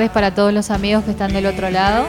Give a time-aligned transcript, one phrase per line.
[0.00, 2.06] tardes para todos los amigos que están del otro lado.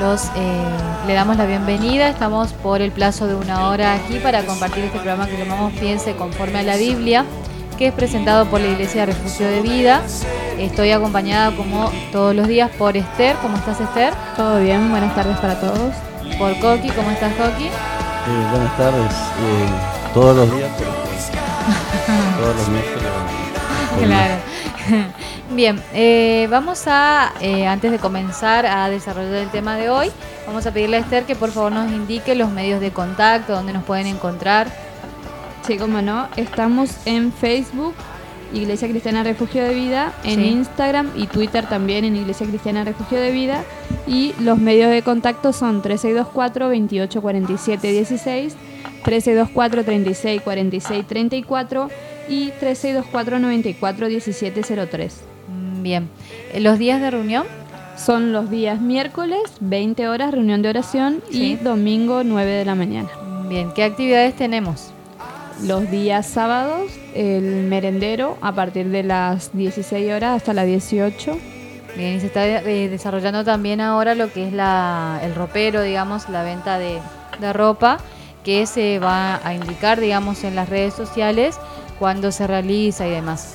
[0.00, 0.64] Los, eh,
[1.08, 2.08] le damos la bienvenida.
[2.08, 6.14] Estamos por el plazo de una hora aquí para compartir este programa que llamamos Piense
[6.14, 7.24] conforme a la Biblia,
[7.78, 10.02] que es presentado por la Iglesia Refugio de Vida.
[10.56, 13.34] Estoy acompañada como todos los días por Esther.
[13.42, 14.14] ¿Cómo estás Esther?
[14.36, 15.96] Todo bien, buenas tardes para todos.
[16.38, 16.90] Por Coqui.
[16.90, 17.66] ¿Cómo estás Coqui?
[17.66, 19.12] Eh, buenas tardes.
[19.12, 19.66] Eh,
[20.14, 20.90] todos los días, pero
[22.38, 22.80] todos los mí.
[24.04, 24.34] Claro.
[25.54, 30.10] Bien, eh, vamos a, eh, antes de comenzar a desarrollar el tema de hoy,
[30.46, 33.72] vamos a pedirle a Esther que por favor nos indique los medios de contacto, donde
[33.72, 34.66] nos pueden encontrar.
[35.64, 37.94] Sí, como no, estamos en Facebook,
[38.52, 40.48] Iglesia Cristiana Refugio de Vida, en Sí.
[40.48, 43.62] Instagram y Twitter también en Iglesia Cristiana Refugio de Vida.
[44.06, 48.56] Y los medios de contacto son 3624 2847 16,
[49.04, 51.88] 3624 36 46 34
[52.28, 55.35] y 3624
[55.86, 55.90] 94 1703.
[55.90, 56.08] Bien,
[56.52, 57.46] Eh, los días de reunión,
[57.96, 61.52] Son los días miércoles, 20 horas, reunión de oración, Sí.
[61.52, 63.08] y domingo, 9 de la mañana.
[63.48, 64.90] Bien, ¿qué actividades tenemos?
[65.62, 71.38] Los días sábados, el merendero a partir de las 16 horas hasta las 18.
[71.96, 76.28] Bien, y se está eh, desarrollando también ahora lo que es la, el ropero, digamos,
[76.28, 76.98] la venta de,
[77.40, 77.96] de ropa,
[78.44, 81.58] que se va a indicar, digamos, en las redes sociales
[81.98, 83.54] cuando se realiza y demás.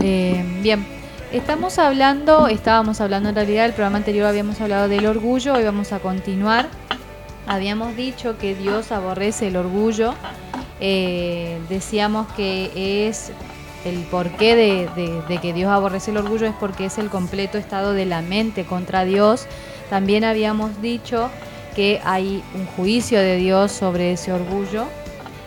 [0.00, 0.86] Eh, bien,
[1.32, 5.92] estamos hablando, estábamos hablando en realidad, el programa anterior habíamos hablado del orgullo, hoy vamos
[5.92, 6.68] a continuar.
[7.46, 10.14] Habíamos dicho que Dios aborrece el orgullo.
[10.80, 13.32] Eh, decíamos que es
[13.84, 17.58] el porqué de, de- de que Dios aborrece el orgullo es porque es el completo
[17.58, 19.46] estado de la mente contra Dios.
[19.90, 21.30] También habíamos dicho
[21.74, 24.84] que hay un juicio de Dios sobre ese orgullo.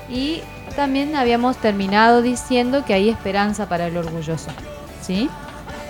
[0.09, 0.41] Y
[0.75, 4.49] también habíamos terminado diciendo que hay esperanza para el orgulloso.
[5.01, 5.29] ¿Sí?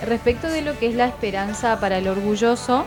[0.04, 2.84] Respecto de lo que es la esperanza para el orgulloso,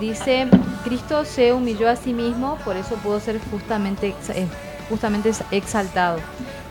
[0.00, 0.48] dice,
[0.82, 4.46] Cristo se humilló a sí mismo, por eso pudo ser justamente, eh,
[4.88, 6.18] justamente ex- exaltado.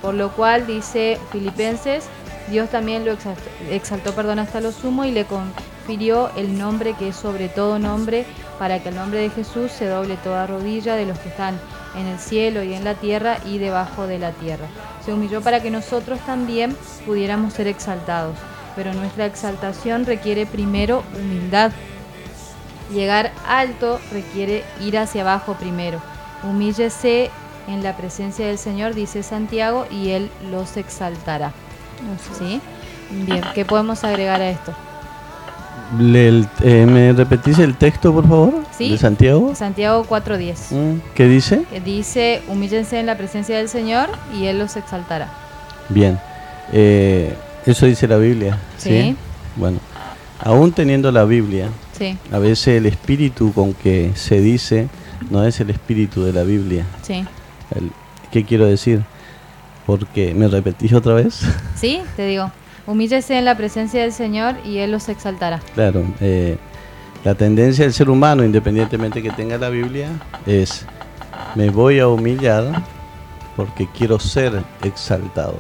[0.01, 2.06] Por lo cual dice Filipenses,
[2.51, 7.07] Dios también lo exaltó, exaltó perdón, hasta lo sumo y le confirió el nombre que
[7.09, 8.25] es sobre todo nombre,
[8.59, 11.57] para que el nombre de Jesús se doble toda rodilla de los que están
[11.95, 14.66] en el cielo y en la tierra y debajo de la tierra.
[15.06, 16.75] Se humilló para que nosotros también
[17.06, 18.35] pudiéramos ser exaltados,
[18.76, 21.72] pero nuestra exaltación requiere primero humildad.
[22.94, 26.00] Llegar alto requiere ir hacia abajo primero.
[26.44, 27.32] Humíllese
[27.68, 31.52] en la presencia del Señor, dice Santiago, y Él los exaltará.
[32.38, 32.60] ¿Sí?
[33.10, 34.74] Bien, ¿qué podemos agregar a esto?
[35.98, 38.54] Le- el- eh, ¿Me repetís el texto, por favor?
[38.78, 38.92] Sí.
[38.92, 39.54] De Santiago.
[39.56, 40.72] Santiago 4.10.
[40.72, 41.64] Mm, ¿Qué dice?
[41.69, 45.30] que Dice, humíllense en la presencia del Señor y Él los exaltará.
[45.90, 46.19] Bien.
[46.72, 48.57] Eh, eso dice la Biblia.
[48.77, 49.15] Sí.
[49.56, 49.80] Bueno,
[50.42, 54.88] aún teniendo la Biblia, Sí, a veces el espíritu con que se dice
[55.30, 56.86] no es el espíritu de la Biblia.
[57.01, 57.25] sí.
[57.75, 57.92] El-
[58.31, 59.04] ¿Qué quiero decir?
[59.86, 61.42] Porque, ¿me repetís otra vez?
[61.75, 62.51] Sí, te digo,
[62.88, 65.59] humíllese en la presencia del Señor y Él los exaltará.
[65.75, 66.57] Claro, eh,
[67.24, 70.09] la tendencia del ser humano, independientemente que tenga la Biblia,
[70.48, 70.86] es
[71.56, 72.81] me voy a humillar
[73.56, 75.56] porque quiero ser exaltado.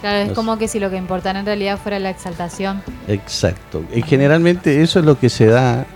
[0.00, 0.34] Claro, es No sé.
[0.34, 2.82] como que si lo que importara en realidad fuera la exaltación.
[3.08, 3.82] Exacto.
[3.94, 5.86] Y generalmente eso es lo que se da,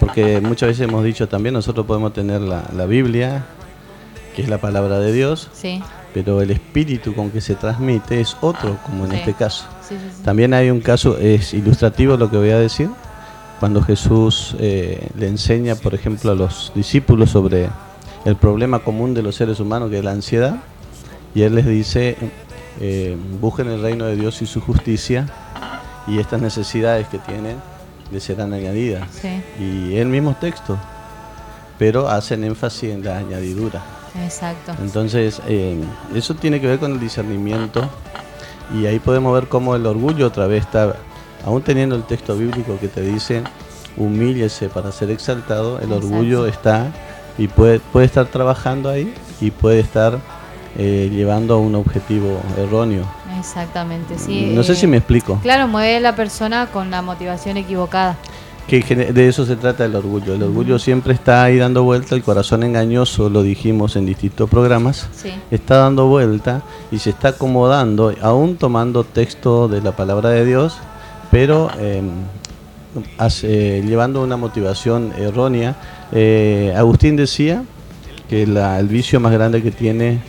[0.00, 3.44] porque muchas veces hemos dicho también, nosotros podemos tener la, la Biblia,
[4.34, 5.82] que es la palabra de Dios, Sí,
[6.12, 9.16] pero el espíritu con que se transmite es otro, como en Sí.
[9.18, 9.64] este caso.
[9.88, 10.10] sí, sí.
[10.18, 10.22] sí.
[10.22, 12.90] También hay un caso, es ilustrativo lo que voy a decir,
[13.60, 17.68] cuando Jesús eh, le enseña, por ejemplo, a los discípulos sobre
[18.26, 20.56] el problema común de los seres humanos, que es la ansiedad,
[21.34, 22.16] y Él les dice,
[22.80, 25.26] eh, busquen el reino de Dios y su justicia,
[26.06, 27.56] y estas necesidades que tienen
[28.12, 29.08] les serán añadidas.
[29.20, 30.76] Sí, Y el mismo texto,
[31.78, 33.82] pero hacen énfasis en la añadidura.
[34.24, 34.72] exacto.
[34.80, 35.76] Entonces, eh,
[36.14, 37.88] eso tiene que ver con el discernimiento
[38.74, 40.94] y ahí podemos ver cómo el orgullo otra vez está,
[41.44, 43.42] aún teniendo el texto bíblico que te dice,
[43.96, 46.06] humíllese para ser exaltado, el Exacto.
[46.06, 46.92] orgullo está
[47.38, 50.18] y puede, puede estar trabajando ahí y puede estar
[50.78, 53.04] eh, llevando a un objetivo erróneo.
[53.38, 54.52] Exactamente, sí.
[54.54, 55.38] no sé eh, si me explico.
[55.42, 58.16] Claro, mueve a la persona con la motivación equivocada.
[58.66, 60.34] Que de eso se trata el orgullo.
[60.34, 65.08] El orgullo siempre está ahí dando vuelta, el corazón engañoso, lo dijimos en distintos programas.
[65.14, 70.44] Sí, está dando vuelta y se está acomodando, aún tomando texto de la palabra de
[70.44, 70.78] Dios,
[71.30, 72.02] pero eh,
[73.18, 75.76] hace- llevando una motivación errónea.
[76.12, 77.62] Eh, Agustín decía
[78.28, 80.20] que la- el vicio más grande que tiene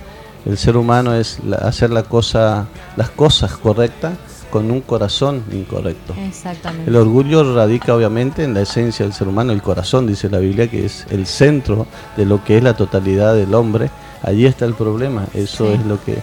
[0.47, 4.13] el ser humano es la- hacer la cosa, las cosas correctas
[4.49, 6.13] con un corazón incorrecto.
[6.25, 6.89] exactamente.
[6.89, 10.69] El orgullo radica obviamente en la esencia del ser humano, el corazón, dice la Biblia,
[10.69, 11.85] que es el centro
[12.15, 13.89] de lo que es la totalidad del hombre.
[14.23, 15.73] Allí está el problema, eso Sí.
[15.73, 16.17] es lo que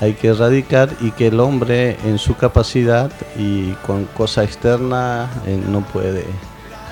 [0.00, 5.60] hay que erradicar y que el hombre en su capacidad y con cosa externa eh,
[5.70, 6.24] no puede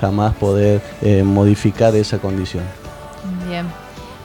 [0.02, 2.64] jamás poder eh, modificar esa condición.
[3.48, 3.66] Bien.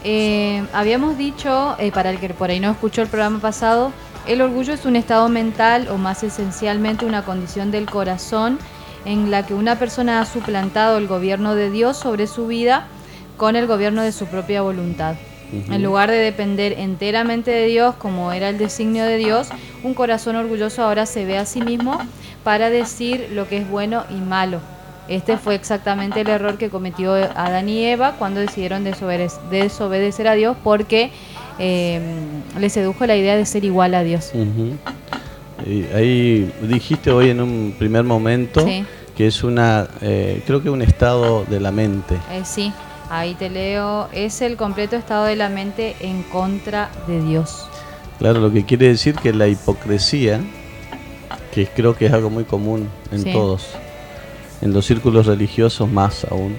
[0.03, 3.93] Eh, habíamos dicho, eh, para el que por ahí no escuchó el programa pasado,
[4.27, 8.59] el orgullo es un estado mental o más esencialmente una condición del corazón
[9.05, 12.87] en la que una persona ha suplantado el gobierno de Dios sobre su vida
[13.37, 15.15] con el gobierno de su propia voluntad.
[15.51, 19.49] En lugar de depender enteramente de Dios, como era el designio de Dios,
[19.83, 21.99] un corazón orgulloso ahora se ve a sí mismo
[22.43, 24.61] para decir lo que es bueno y malo.
[25.07, 30.33] Este fue exactamente el error que cometió Adán y Eva cuando decidieron desobede- desobedecer a
[30.33, 31.11] Dios porque
[31.59, 31.99] eh,
[32.59, 34.31] les sedujo la idea de ser igual a Dios.
[35.65, 38.85] Y ahí dijiste hoy en un primer momento Sí.
[39.15, 42.15] que es una, eh, creo que un estado de la mente.
[42.31, 42.71] Eh, sí,
[43.09, 47.67] ahí te leo, es el completo estado de la mente en contra de Dios.
[48.19, 50.39] Claro, lo que quiere decir que la hipocresía,
[51.53, 53.31] que creo que es algo muy común en Sí.
[53.31, 53.67] todos,
[54.63, 56.55] en los círculos religiosos más aún,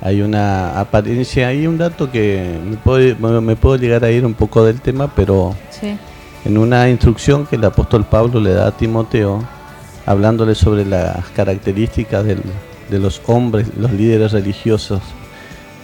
[0.00, 4.24] hay una apariencia, hay un dato que me puedo, me- me puedo llegar a ir
[4.24, 5.96] un poco del tema, pero Sí,
[6.44, 9.42] en una instrucción que el apóstol Pablo le da a Timoteo,
[10.06, 12.42] hablándole sobre las características del-
[12.90, 15.02] de los hombres, los líderes religiosos,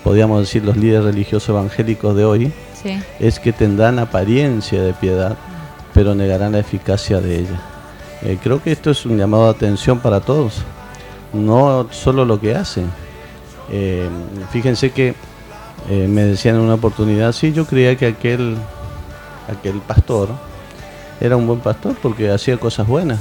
[0.02, 2.52] podríamos decir los líderes religiosos evangélicos de hoy,
[2.82, 5.36] sí, es que tendrán apariencia de piedad,
[5.92, 7.60] pero negarán la eficacia de ella.
[8.22, 10.62] Eh, creo que esto es un llamado de atención para todos,
[11.36, 12.90] no solo lo que hacen.
[13.70, 14.08] Eh,
[14.50, 15.14] fíjense que
[15.88, 18.56] eh, me decían en una oportunidad, sí, yo creía que aquel,
[19.48, 20.28] aquel pastor
[21.20, 23.20] era un buen pastor porque hacía cosas buenas,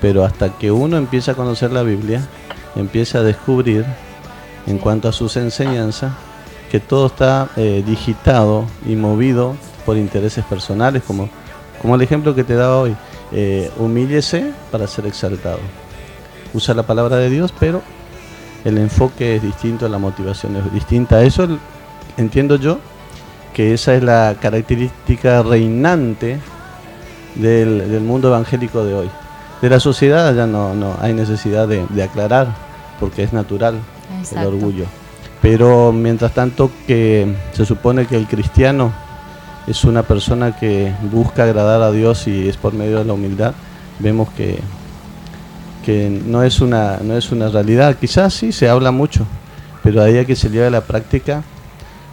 [0.00, 2.26] pero hasta que uno empieza a conocer la Biblia,
[2.76, 3.84] empieza a descubrir
[4.66, 6.12] en cuanto a sus enseñanzas,
[6.70, 9.54] que todo está eh, digitado y movido
[9.86, 11.28] por intereses personales, como,
[11.80, 12.96] como el ejemplo que te daba hoy.
[13.78, 15.58] Humíllese para ser exaltado.
[16.54, 17.82] Usa la palabra de Dios, pero
[18.64, 21.22] el enfoque es distinto, la motivación es distinta.
[21.22, 21.46] Eso
[22.16, 22.78] entiendo yo
[23.52, 26.38] que esa es la característica reinante
[27.34, 29.10] del, del mundo evangélico de hoy.
[29.60, 32.48] De la sociedad ya no, no hay necesidad de, de aclarar,
[33.00, 33.78] porque es natural
[34.20, 34.48] exacto.
[34.48, 34.84] el orgullo.
[35.42, 38.92] Pero mientras tanto que se supone que el cristiano
[39.66, 43.54] es una persona que busca agradar a Dios y es por medio de la humildad,
[43.98, 44.58] vemos que,
[45.84, 47.96] que no, es una, no es una realidad.
[47.98, 49.26] Quizás sí se habla mucho,
[49.82, 51.42] pero a día que se lleva a la práctica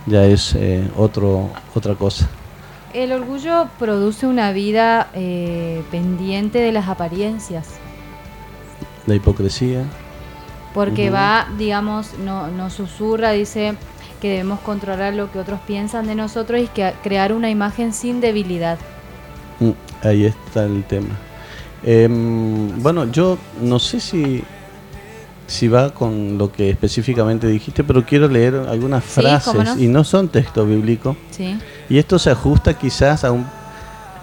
[0.05, 2.27] ya es eh, otro, otra cosa.
[2.93, 7.67] El orgullo produce una vida eh, pendiente de las apariencias,
[9.07, 9.83] La hipocresía.
[10.73, 13.75] porque va, digamos, no, nos susurra, dice
[14.19, 18.19] que debemos controlar lo que otros piensan de nosotros y que crear una imagen sin
[18.21, 18.77] debilidad.
[19.59, 19.71] Mm,
[20.03, 21.09] Ahí está el tema.
[21.83, 24.43] Em, bueno, yo no sé si,
[25.47, 29.77] si va con lo que específicamente dijiste, pero quiero leer algunas Sí, frases no.
[29.79, 31.15] y no son texto bíblico.
[31.31, 31.57] ¿sí?
[31.89, 33.45] Y esto se ajusta quizás a un,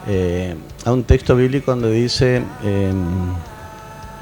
[0.06, 2.96] eh, a un texto bíblico donde dice, em,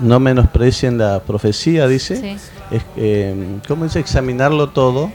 [0.00, 2.16] no menosprecien la profecía, dice.
[2.16, 2.36] Sí.
[2.70, 5.10] Es, em, ¿Cómo examinarlo todo?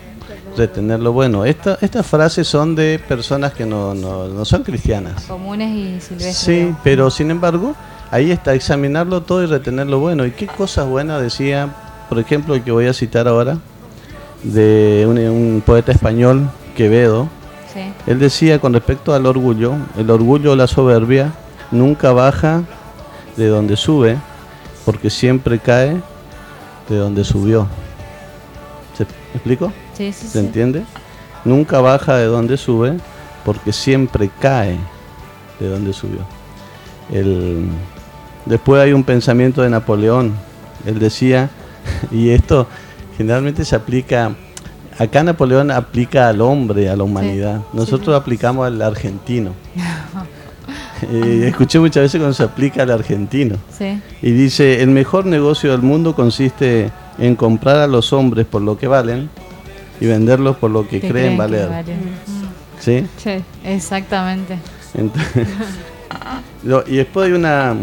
[0.58, 1.46] Retenerlo bueno.
[1.46, 5.24] Esta, estas frases son de personas que no, no, no son cristianas.
[5.24, 6.38] Comunes y silvestres.
[6.38, 7.74] Sí, pero sin embargo
[8.12, 10.26] ahí está, examinarlo todo y retener lo bueno.
[10.26, 11.70] ¿Y qué cosas buenas decía,
[12.10, 13.58] por ejemplo, el que voy a citar ahora,
[14.44, 17.28] de un, un poeta español, Quevedo?
[17.74, 17.82] Sí.
[18.06, 21.32] Él decía con respecto al orgullo, el orgullo o la soberbia
[21.72, 22.64] nunca baja
[23.38, 24.18] de donde sube,
[24.86, 25.96] porque siempre cae
[26.90, 27.68] de donde subió.
[28.98, 29.72] ¿Se ¿me explico?
[29.94, 30.40] Sí, sí, ¿Se sí.
[30.40, 30.84] entiende?
[31.46, 32.98] Nunca baja de donde sube,
[33.46, 34.78] porque siempre cae
[35.60, 36.20] de donde subió.
[37.12, 37.70] El-
[38.46, 40.34] después hay un pensamiento de Napoleón.
[40.86, 41.50] Él decía,
[42.12, 42.68] y esto
[43.18, 44.32] generalmente se aplica,
[44.98, 47.62] acá Napoleón aplica al hombre, a la humanidad.
[47.74, 49.54] Nosotros aplicamos al argentino.
[51.12, 53.58] Eh, escuché muchas veces cuando se aplica al argentino.
[53.76, 54.00] Sí.
[54.22, 58.78] Y dice, el mejor negocio del mundo consiste en comprar a los hombres por lo
[58.78, 59.30] que valen
[60.00, 61.70] y venderlos por lo que Que creen, valer.
[61.70, 61.96] vale.
[61.96, 63.08] Mm, ¿Sí?
[63.18, 63.44] Sí.
[63.64, 64.58] Exactamente.
[64.94, 65.48] Entonces,
[66.88, 67.76] y después hay una,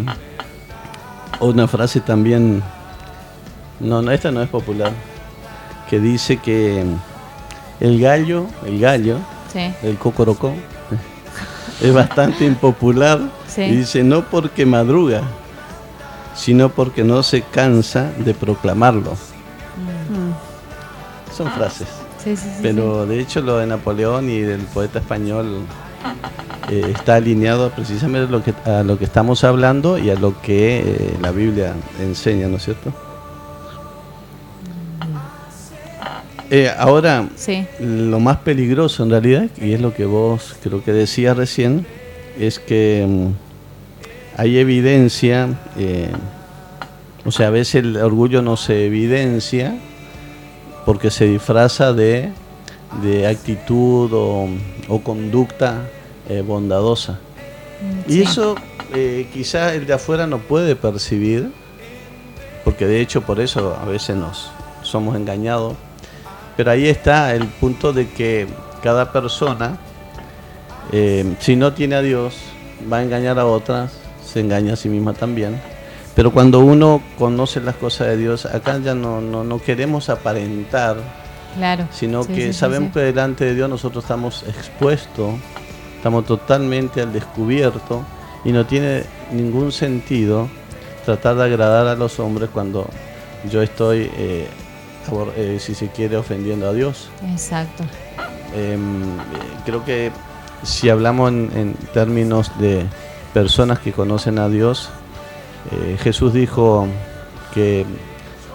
[1.40, 2.62] una frase también,
[3.80, 4.92] no, no, esta no es popular,
[5.88, 6.84] que dice que
[7.80, 9.18] el gallo, el gallo,
[9.52, 9.72] Sí.
[9.82, 10.52] el cocorocó,
[11.80, 13.20] es bastante impopular.
[13.48, 13.62] Sí.
[13.62, 15.22] Y dice, no porque madruga,
[16.34, 19.12] sino porque no se cansa de proclamarlo.
[19.12, 21.34] Mm.
[21.34, 21.88] Son frases.
[22.22, 22.58] Sí, sí, sí.
[22.62, 25.60] Pero de hecho lo de Napoleón y del poeta español
[26.70, 30.40] eh, está alineado precisamente a lo, que, a lo que estamos hablando y a lo
[30.42, 32.92] que eh, la Biblia enseña, ¿no es cierto?
[36.50, 37.66] Eh, ahora, Sí.
[37.78, 41.86] lo más peligroso en realidad, y es lo que vos creo que decías recién,
[42.38, 46.10] es que mm, hay evidencia, eh,
[47.26, 49.76] o sea, a veces el orgullo no se evidencia
[50.86, 52.30] porque se disfraza de,
[53.02, 54.48] de actitud o,
[54.88, 55.82] o conducta
[56.28, 57.12] eh, bondadosa.
[57.80, 58.56] Mm, Y eso
[58.94, 61.52] eh, quizá el de afuera no puede percibir,
[62.64, 64.50] porque de hecho por eso a veces nos
[64.82, 65.74] somos engañados.
[66.56, 68.46] Pero ahí está el punto de que
[68.82, 69.78] cada persona,
[70.92, 72.36] eh, si no tiene a Dios,
[72.90, 73.92] va a engañar a otras,
[74.24, 75.60] se engaña a sí misma también.
[76.16, 80.96] Pero cuando uno conoce las cosas de Dios, acá ya no, no, no queremos aparentar,
[81.56, 81.86] Claro.
[81.92, 82.94] sino Sí, que sí, sabemos sí.
[82.94, 85.34] que delante de Dios nosotros estamos expuestos,
[85.96, 88.02] estamos totalmente al descubierto
[88.44, 90.48] y no tiene ningún sentido
[91.04, 92.88] tratar de agradar a los hombres cuando
[93.50, 94.46] yo estoy, eh,
[95.36, 97.08] eh, si se quiere, ofendiendo a Dios.
[97.32, 97.84] Exacto.
[98.54, 99.22] Em, eh,
[99.64, 100.10] creo que
[100.62, 102.84] si hablamos en, en términos de
[103.32, 104.90] personas que conocen a Dios,
[105.72, 106.86] eh, Jesús dijo
[107.54, 107.84] que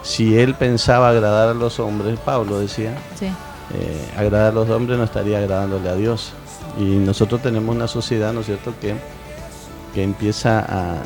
[0.04, 3.26] si él pensaba agradar a los hombres, Pablo decía, Sí.
[3.26, 6.32] eh, agradar a los hombres no estaría agradándole a Dios.
[6.78, 8.94] Y nosotros tenemos una sociedad, ¿no es cierto?, que,
[9.94, 10.96] que empieza a,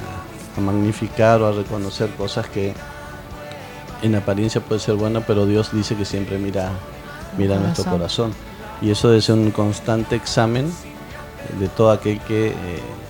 [0.56, 2.74] a magnificar o a reconocer cosas que
[4.02, 6.70] en apariencia puede ser buena, pero Dios dice que siempre mira,
[7.36, 8.32] mira nuestro corazón.
[8.80, 10.72] Y eso debe ser un constante examen
[11.58, 12.54] de todo aquel que eh,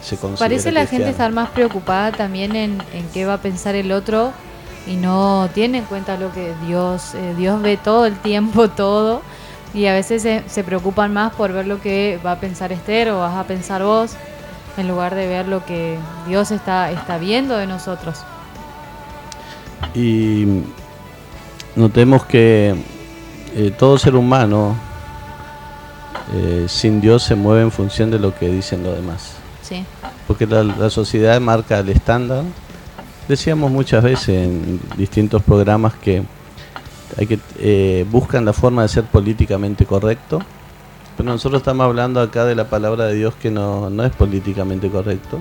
[0.02, 3.74] se considera Parece la gente estar más preocupada también en, en qué va a pensar
[3.74, 4.32] el otro
[4.88, 9.22] y no tiene en cuenta lo que Dios, eh, Dios ve todo el tiempo, todo,
[9.74, 13.10] y a veces se, se preocupan más por ver lo que va a pensar Esther
[13.10, 14.12] o vas a pensar vos,
[14.76, 18.18] en lugar de ver lo que Dios está, está viendo de nosotros.
[19.94, 20.62] Y
[21.76, 22.74] notemos que
[23.54, 24.76] eh, todo ser humano
[26.34, 29.32] eh, sin Dios se mueve en función de lo que dicen los demás.
[29.62, 29.84] Sí,
[30.26, 32.44] Porque la, la sociedad marca el estándar.
[33.28, 36.22] Decíamos muchas veces en distintos programas que
[37.18, 40.40] hay que eh, buscan la forma de ser políticamente correcto,
[41.14, 44.88] pero nosotros estamos hablando acá de la palabra de Dios que no, no es políticamente
[44.88, 45.40] correcto.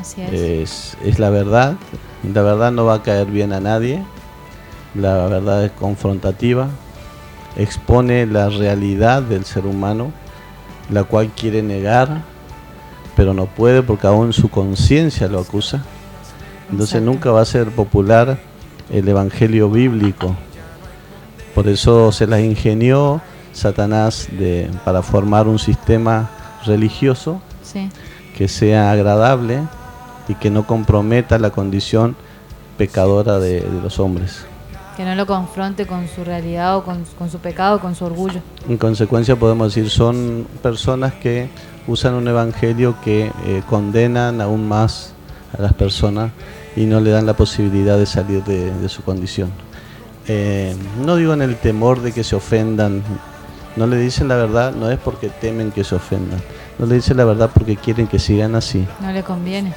[0.00, 0.32] así es.
[0.32, 1.76] Es, es la verdad.
[2.32, 4.02] La verdad no va a caer bien a nadie.
[4.94, 6.68] La verdad es confrontativa.
[7.56, 10.10] Expone la realidad del ser humano,
[10.90, 12.22] la cual quiere negar,
[13.14, 15.84] pero no puede porque aún su conciencia lo acusa.
[16.70, 17.10] Entonces Exacto.
[17.10, 18.38] nunca va a ser popular
[18.90, 20.34] el evangelio bíblico.
[21.54, 23.20] Por eso se las ingenió
[23.52, 26.30] Satanás de, para formar un sistema
[26.64, 27.88] religioso Sí,
[28.36, 29.60] que sea agradable
[30.28, 32.16] y que no comprometa la condición
[32.78, 34.44] pecadora de, de los hombres.
[34.96, 38.40] que no lo confronte con su realidad o con, con su pecado, con su orgullo.
[38.68, 41.48] En consecuencia podemos decir son personas que
[41.86, 45.12] usan un evangelio que eh, condenan aún más
[45.58, 46.30] a las personas
[46.76, 49.50] y no le dan la posibilidad de salir de, de su condición.
[50.28, 53.02] Eh, no digo en el temor de que se ofendan,
[53.76, 56.40] no le dicen la verdad, no es porque temen que se ofendan,
[56.78, 58.86] no le dicen la verdad porque quieren que sigan así.
[59.00, 59.72] No le conviene.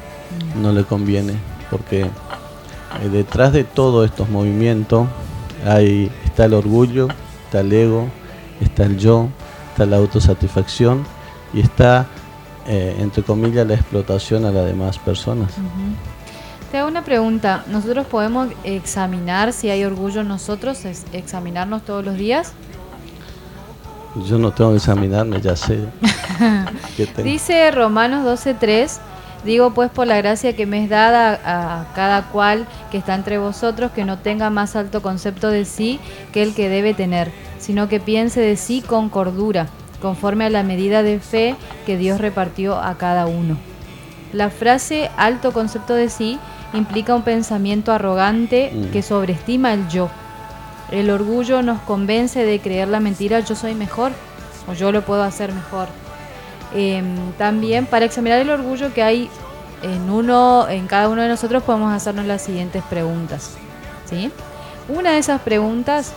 [0.62, 1.34] no le conviene.
[1.72, 5.08] porque eh, detrás de todos estos movimientos
[5.66, 7.08] hay, está el orgullo,
[7.46, 8.08] está el ego,
[8.62, 9.30] está el yo,
[9.72, 11.04] está la autosatisfacción
[11.52, 12.06] y está,
[12.68, 15.52] eh, entre comillas, la explotación a las demás personas.
[16.74, 17.64] Te hago una pregunta.
[17.68, 22.54] ¿Nosotros podemos examinar si hay orgullo en nosotros, examinarnos todos los días?
[24.28, 25.82] Yo no tengo que examinarme, ya sé.
[27.24, 28.98] Dice Romanos 12:3,
[29.46, 33.38] digo pues por la gracia que me es dada a cada cual que está entre
[33.38, 36.00] vosotros, que no tenga más alto concepto de sí
[36.32, 39.68] que el que debe tener, sino que piense de sí con cordura,
[40.02, 43.58] conforme a la medida de fe que Dios repartió a cada uno.
[44.32, 46.40] La frase alto concepto de sí
[46.74, 48.92] implica un pensamiento arrogante mm.
[48.92, 50.10] que sobreestima el yo
[50.94, 54.12] el orgullo nos convence de creer la mentira, yo soy mejor
[54.68, 55.88] o yo lo puedo hacer mejor.
[56.76, 59.30] Em, también para examinar el orgullo que hay
[59.82, 63.56] en uno, en cada uno de nosotros, podemos hacernos las siguientes preguntas.
[64.08, 64.32] ¿sí?
[64.88, 66.14] Una de esas preguntas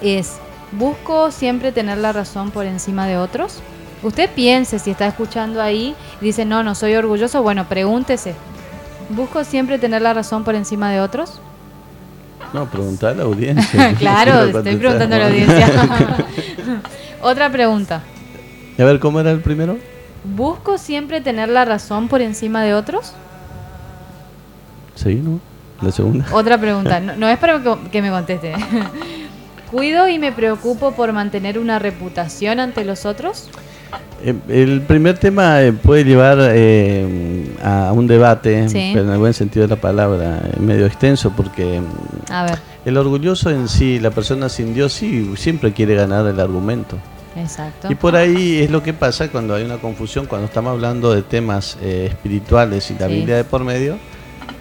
[0.00, 0.38] es,
[0.72, 3.60] ¿busco siempre tener la razón por encima de otros?
[4.02, 8.34] Usted piense si está escuchando ahí y dice, no, no soy orgulloso, bueno, pregúntese,
[9.10, 11.40] ¿busco siempre tener la razón por encima de otros?
[12.52, 13.94] No, preguntar a la audiencia.
[13.98, 15.68] claro, estoy preguntando a la audiencia.
[17.22, 18.02] Otra pregunta.
[18.78, 19.78] A ver, ¿cómo era el primero?
[20.24, 23.12] ¿Busco siempre tener la razón por encima de otros?
[24.94, 25.40] Sí, ¿no?
[25.80, 26.26] La segunda.
[26.32, 27.00] Otra pregunta.
[27.16, 28.54] No, es para que me conteste.
[29.70, 33.48] ¿Cuido y me preocupo por mantener una reputación ante los otros?
[34.22, 39.32] Eh, el primer tema eh, puede llevar eh, a un debate, pero en el buen
[39.32, 41.80] sentido de la palabra, medio extenso, porque
[42.84, 46.96] el orgulloso en sí, la persona sin Dios, sí, siempre quiere ganar el argumento.
[47.36, 47.90] Exacto.
[47.90, 51.22] Y por ahí es lo que pasa cuando hay una confusión, cuando estamos hablando de
[51.22, 53.96] temas espirituales y la Biblia de por medio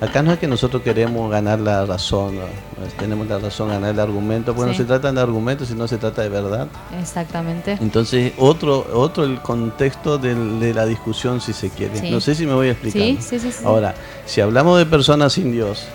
[0.02, 2.36] Acá no es que nosotros queremos ganar la razón,
[2.98, 6.22] tenemos la razón, ganar el argumento, porque no se trata de argumentos, sino se trata
[6.22, 6.68] de verdad.
[7.00, 7.78] Exactamente.
[7.82, 12.10] Entonces, otro otro el contexto de, la discusión, si se quiere.
[12.10, 13.02] No sé si me voy a explicar.
[13.02, 13.94] Sí, sí, sí, Ahora,
[14.26, 15.86] si hablamos de personas sin Dios,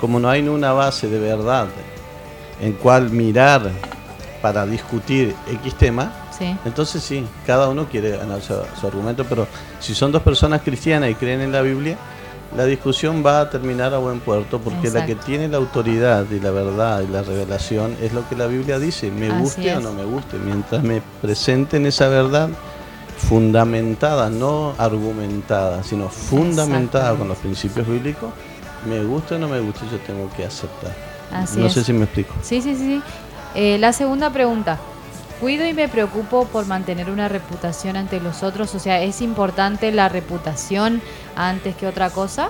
[0.00, 1.68] como no hay una base de verdad
[2.60, 3.70] en cual mirar
[4.42, 6.12] para discutir X tema,
[6.64, 9.46] entonces sí, cada uno quiere ganar su argumento, pero
[9.80, 11.96] si son dos personas cristianas y creen en la Biblia,
[12.56, 16.40] la discusión va a terminar a buen puerto porque la que tiene la autoridad y
[16.40, 19.92] la verdad y la revelación es lo que la Biblia dice, me guste o no
[19.92, 22.48] me guste, mientras me presenten esa verdad
[23.18, 28.30] fundamentada, no argumentada, sino fundamentada con los principios bíblicos,
[28.88, 30.94] me guste o no me guste, yo tengo que aceptar.
[31.56, 32.34] no sé si me explico.
[32.42, 33.02] Sí, sí, sí.
[33.54, 34.78] Eh, la segunda pregunta.
[35.40, 39.92] Cuido y me preocupo por mantener una reputación ante los otros, o sea, ¿es importante
[39.92, 41.02] la reputación
[41.34, 42.48] antes que otra cosa?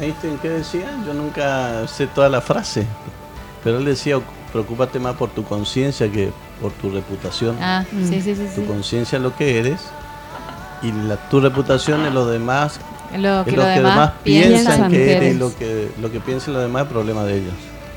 [0.00, 0.86] Einstein, ¿qué decía?
[1.06, 2.86] Yo nunca sé toda la frase,
[3.62, 4.18] pero él decía,
[4.52, 7.58] preocúpate más por tu conciencia que por tu reputación.
[7.60, 8.46] Ah, sí, sí, sí.
[8.54, 9.82] Tu conciencia es lo que eres
[10.82, 12.80] y la, tu reputación es lo demás.
[13.18, 16.84] Lo que, los demás, piensan, que eres y lo que, lo que piensan los demás
[16.84, 17.54] es problema de ellos.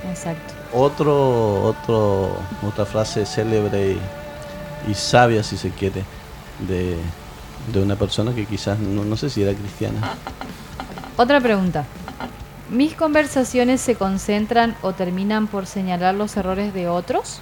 [0.07, 3.97] Exacto otro, otro, otra frase célebre
[4.87, 6.03] y, sabia, si se quiere,
[6.67, 6.97] de,
[7.79, 10.15] una persona que quizás no, no sé si era cristiana.
[11.17, 11.83] Otra pregunta.
[12.69, 17.39] ¿Mis conversaciones se concentran o terminan por señalar los errores de otros?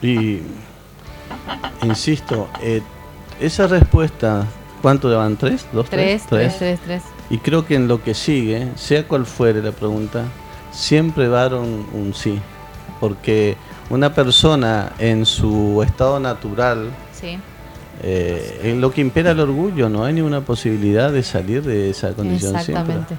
[0.00, 0.42] Y
[1.82, 2.82] insisto, eh,
[3.40, 4.46] esa respuesta,
[4.80, 5.36] ¿cuánto llevan?
[5.36, 5.66] ¿Tres?
[5.72, 5.88] ¿Dos?
[5.88, 7.02] Tres, tres, tres, tres.
[7.30, 10.24] Y creo que en lo que sigue, sea cual fuere la pregunta,
[10.72, 12.38] siempre va a dar un, sí,
[12.98, 13.56] porque
[13.90, 16.90] una persona en su estado natural,
[18.02, 22.12] eh, en lo que impera el orgullo, no hay ninguna posibilidad de salir de esa
[22.12, 23.14] condición Exactamente.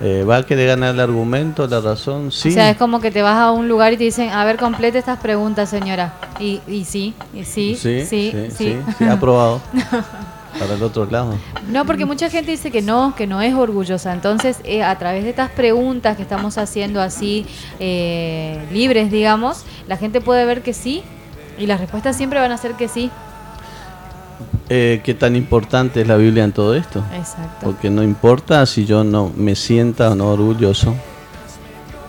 [0.00, 2.50] Eh, va a querer ganar el argumento, la razón, sí.
[2.50, 4.56] O sea, es como que te vas a un lugar y te dicen, a ver,
[4.56, 6.14] complete estas preguntas, señora.
[6.38, 9.60] Y, y sí, y sí, sí, sí, sí, sí, sí aprobado.
[10.58, 11.34] para el otro lado.
[11.68, 14.12] No, porque mucha gente dice que no, que no es orgullosa.
[14.12, 17.46] Entonces, eh, a través de estas preguntas que estamos haciendo así,
[17.78, 21.02] eh, libres, digamos, la gente puede ver que sí,
[21.58, 23.10] y las respuestas siempre van a ser que sí.
[24.68, 27.02] Eh, ¿Qué tan importante es la Biblia en todo esto?
[27.14, 27.64] Exacto.
[27.66, 30.94] Porque no importa si yo no me sienta o no orgulloso.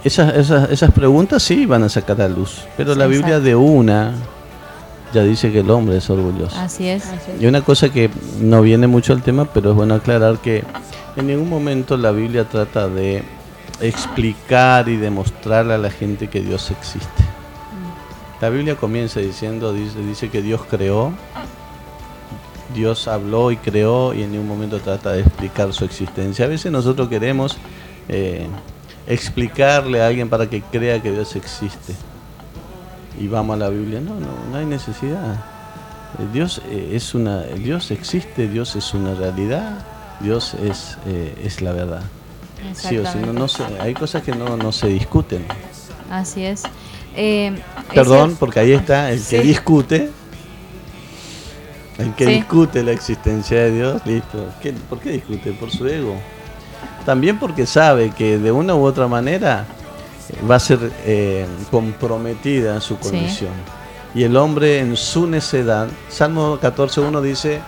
[0.03, 4.13] Esas, esas, esas preguntas sí van a sacar a luz, pero la Biblia de una
[5.13, 6.55] ya dice que el hombre es orgulloso.
[6.57, 7.03] Así es.
[7.39, 10.63] Y una cosa que no viene mucho al tema, pero es bueno aclarar que
[11.15, 13.23] en ningún momento la Biblia trata de
[13.81, 17.23] explicar y demostrarle a la gente que Dios existe.
[18.41, 21.13] La Biblia comienza diciendo, dice, dice que Dios creó
[22.73, 26.45] Dios habló y creó y en ningún momento trata de explicar su existencia.
[26.45, 27.57] A veces nosotros queremos
[28.07, 28.47] eh,
[29.07, 31.95] explicarle a alguien para que crea que Dios existe.
[33.19, 33.99] Y vamos a la Biblia.
[34.01, 35.34] No, no, no hay necesidad.
[35.34, 39.86] Eh, Dios eh, es una, Dios existe, Dios es una realidad,
[40.21, 42.03] Dios es, es la verdad.
[42.73, 43.47] Sí o sí, no, no
[43.79, 45.45] hay cosas que no, no se discuten.
[46.10, 46.63] Así es.
[47.93, 50.12] Perdón, porque ahí está el que discute
[51.99, 54.47] el que discute la existencia de Dios, listo.
[54.89, 55.51] ¿Por qué discute?
[55.51, 56.15] Por su ego.
[57.05, 59.78] También porque sabe que de una u otra manera eh,
[60.49, 63.53] va a ser eh, comprometida en su condición.
[64.13, 67.61] Y el hombre en su necedad, Salmo 14.1 dice,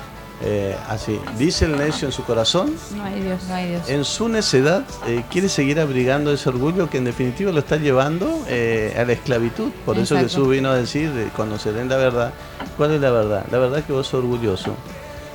[0.43, 3.89] eh, así, dice el necio en su corazón, no hay Dios, no hay Dios.
[3.89, 8.27] en su necedad eh, quiere seguir abrigando ese orgullo que en definitiva lo está llevando
[8.47, 9.71] a la esclavitud.
[9.85, 12.33] Por eso Jesús vino a decir, conoceré la verdad.
[12.75, 13.45] ¿Cuál es la verdad?
[13.51, 14.73] La verdad es que vos sos orgulloso,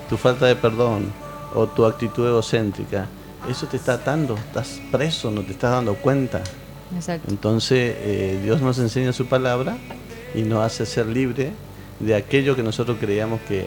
[0.08, 1.12] tu falta de perdón
[1.54, 3.06] o tu actitud egocéntrica,
[3.48, 6.42] eso te está atando, estás preso, no te estás dando cuenta.
[6.94, 7.30] Exacto.
[7.30, 9.76] Entonces Dios nos enseña su palabra
[10.34, 11.52] y nos hace ser libre
[12.00, 13.66] de aquello que nosotros creíamos que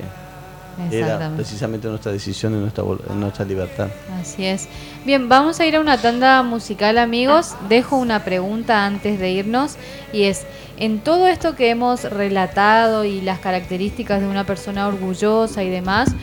[0.92, 3.90] era precisamente nuestra decisión y nuestra, nuestra libertad.
[4.20, 4.68] Así es.
[5.06, 7.56] Bien, vamos a ir a una tanda musical, amigos.
[7.68, 9.76] Dejo una pregunta antes de irnos
[10.14, 10.46] y es,
[10.78, 16.14] en todo esto que hemos relatado y las características de una persona orgullosa y demás,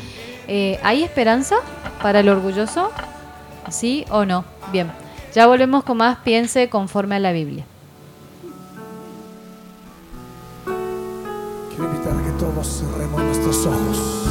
[0.48, 1.56] eh, ¿hay esperanza
[2.00, 2.90] para el orgulloso?
[3.68, 4.44] ¿Sí o no?
[4.72, 4.90] Bien,
[5.36, 7.66] ya volvemos con más Piense conforme a la Biblia.
[10.64, 14.24] Quiero invitar que todos cerremos nuestros ojos.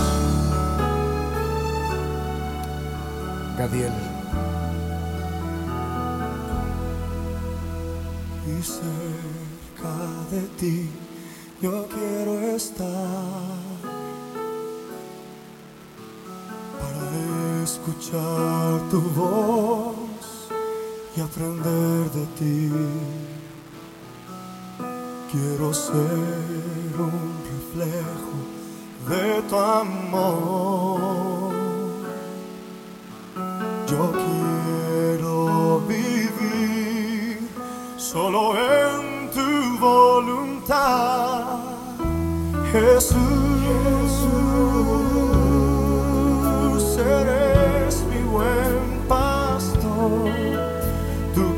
[3.56, 3.94] Gadiel.
[8.48, 9.94] Y cerca
[10.32, 10.90] de ti
[11.62, 12.88] yo quiero estar
[16.80, 20.05] para escuchar tu voz
[21.16, 22.72] y aprender de ti.
[25.32, 27.12] Quiero ser un
[27.52, 28.38] reflejo
[29.10, 31.54] de tu amor.
[33.88, 37.40] Yo quiero vivir
[37.98, 41.60] solo en tu voluntad,
[42.72, 43.46] Jesús.
[46.76, 47.55] Jesús, eres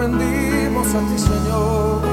[0.00, 2.09] reflejo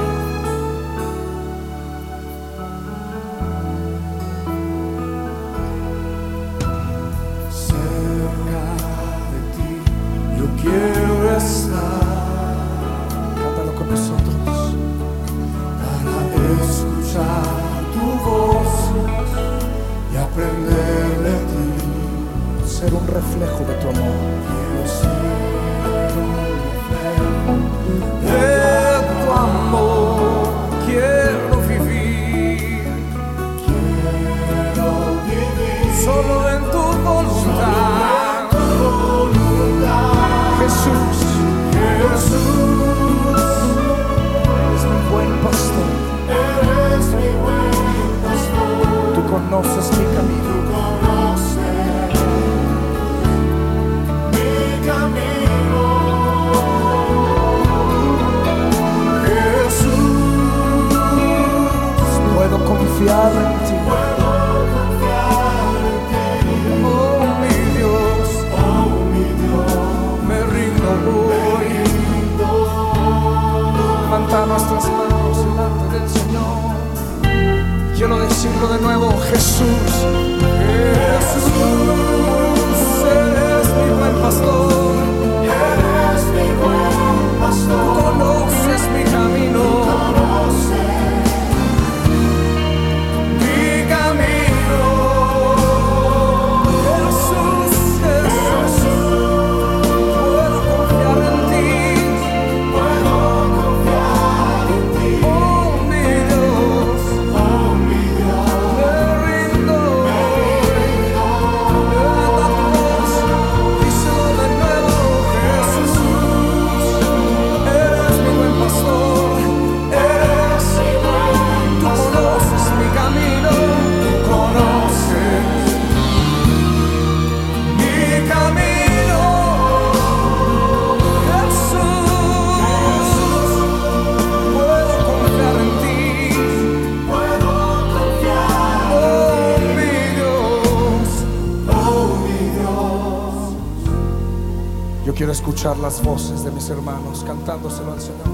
[145.76, 148.26] las voces de mis hermanos cantándoselo al Señor.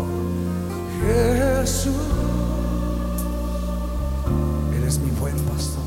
[1.02, 1.92] Jesús,
[4.76, 5.82] eres mi buen pastor.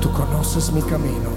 [0.00, 1.30] Tú conoces mi camino.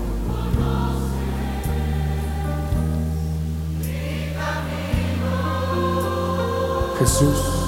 [7.00, 7.59] Jesús,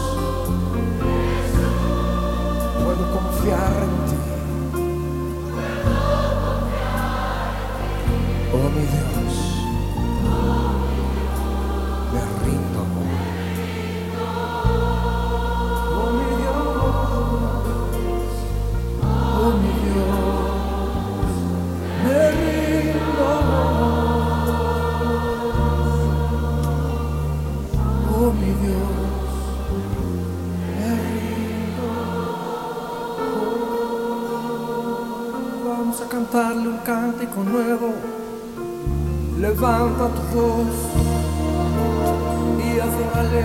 [37.02, 37.94] cántico nuevo.
[39.40, 40.78] Levanta tu voz
[42.64, 43.44] y adórale.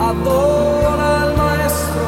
[0.00, 2.06] Adora al maestro.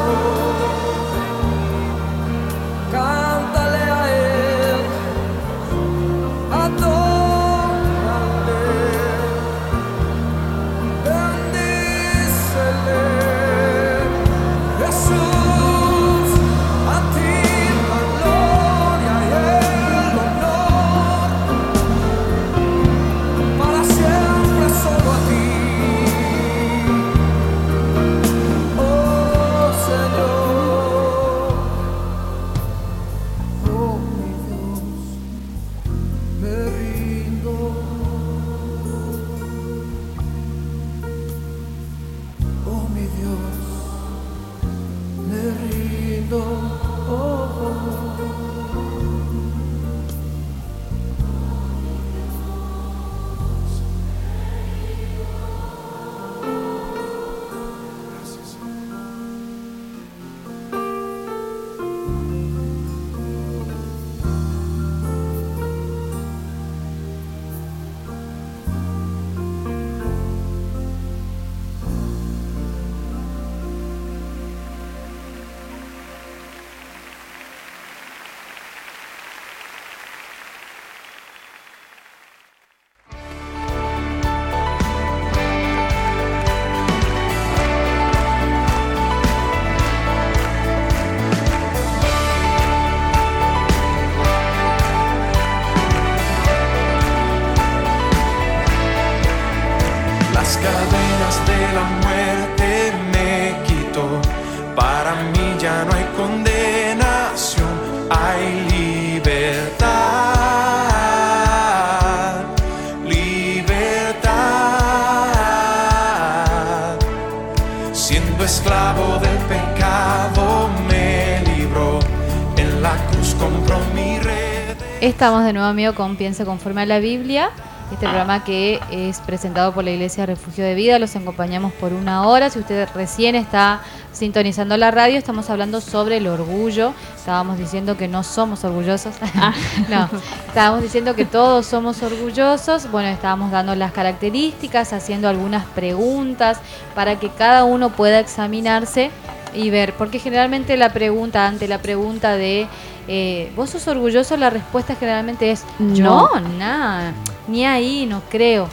[125.25, 127.49] Estamos de nuevo, amigo, con Piense conforme a la Biblia.
[127.91, 130.99] Este programa que es presentado por la Iglesia Refugio de Vida.
[130.99, 132.51] Los acompañamos por una hora.
[132.51, 133.81] Si usted recién está
[134.13, 136.93] sintonizando la radio, estamos hablando sobre el orgullo.
[137.17, 139.15] Estábamos diciendo que no somos orgullosos.
[139.89, 140.11] no,
[140.47, 142.91] estábamos diciendo que todos somos orgullosos.
[142.91, 146.59] Bueno, estábamos dando las características, haciendo algunas preguntas
[146.95, 149.11] para que cada uno pueda examinarse
[149.55, 152.67] y ver, porque generalmente la pregunta, ante la pregunta de
[153.09, 154.37] eh, ¿vos sos orgulloso?
[154.37, 156.41] La respuesta generalmente es no, No.
[156.59, 157.13] nada,
[157.49, 158.69] ni ahí, no creo.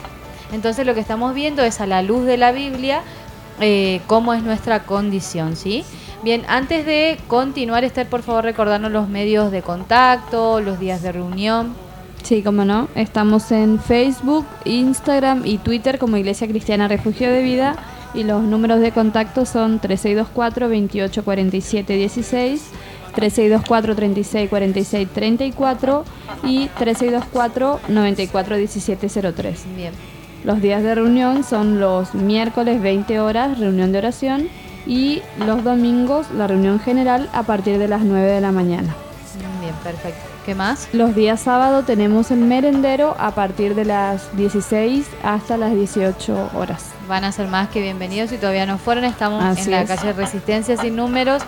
[0.52, 3.02] Entonces lo que estamos viendo es a la luz de la Biblia
[3.60, 5.84] eh, cómo es nuestra condición, ¿sí?
[6.22, 11.12] Bien, antes de continuar, Esther, por favor, recordarnos los medios de contacto, los días de
[11.12, 11.74] reunión.
[12.22, 12.88] Sí, como no.
[12.94, 17.74] Estamos en Facebook, Instagram y Twitter como Iglesia Cristiana Refugio de Vida.
[18.14, 22.62] Y los números de contacto son 3624 28 47 16,
[23.14, 26.04] 3624 36 46 34
[26.44, 29.64] y 3624 94 17 03.
[29.76, 29.92] Bien,
[30.44, 34.48] Los días de reunión son los miércoles 20 horas, reunión de oración,
[34.86, 38.94] y los domingos la reunión general a partir de las 9 de la mañana.
[39.60, 40.31] bien, perfecto.
[40.44, 40.88] ¿Qué más?
[40.92, 46.86] Los días sábado tenemos el merendero a partir de las 16 hasta las 18 horas.
[47.08, 48.30] Van a ser más que bienvenidos.
[48.30, 49.88] Si todavía no fueron, estamos Así en la es.
[49.88, 51.42] calle Resistencia sin números,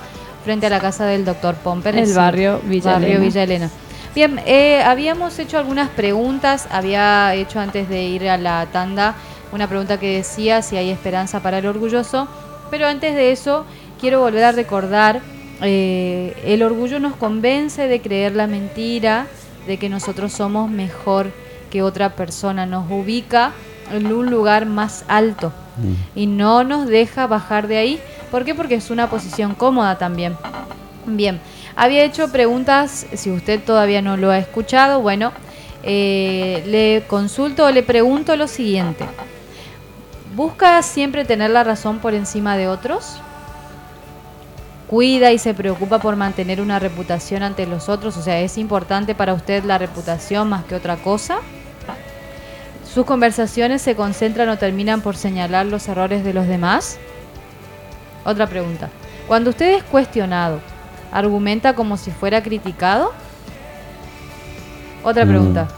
[0.44, 1.96] frente a la casa del doctor Pomper.
[1.96, 3.24] El barrio Villa barrio Elena.
[3.24, 3.70] Villa Elena.
[4.14, 6.68] Bien, eh, habíamos hecho algunas preguntas.
[6.70, 9.16] Había hecho antes de ir a la tanda
[9.50, 12.28] una pregunta que decía si hay esperanza para el orgulloso.
[12.70, 13.66] Pero antes de eso,
[14.00, 15.20] quiero volver a recordar
[15.62, 19.26] eh, el orgullo nos convence de creer la mentira,
[19.66, 21.30] de que nosotros somos mejor
[21.70, 23.52] que otra persona, nos ubica
[23.92, 25.92] en un lugar más alto Mm.
[26.14, 28.00] y no nos deja bajar de ahí.
[28.30, 28.54] ¿Por qué?
[28.54, 30.36] Porque es una posición cómoda también.
[31.06, 31.40] Bien,
[31.76, 35.32] había hecho preguntas, si usted todavía no lo ha escuchado, bueno,
[35.82, 39.04] eh, le consulto o le pregunto lo siguiente.
[40.34, 43.20] ¿Busca siempre tener la razón por encima de otros?
[44.88, 48.16] ¿Cuida y se preocupa por mantener una reputación ante los otros?
[48.16, 51.38] O sea, ¿es importante para usted la reputación más que otra cosa?
[52.92, 56.98] ¿Sus conversaciones se concentran o terminan por señalar los errores de los demás?
[58.24, 58.88] Otra pregunta.
[59.26, 60.60] Cuando usted es cuestionado,
[61.10, 63.12] ¿argumenta como si fuera criticado?
[65.02, 65.28] Otra Mm.
[65.28, 65.68] pregunta.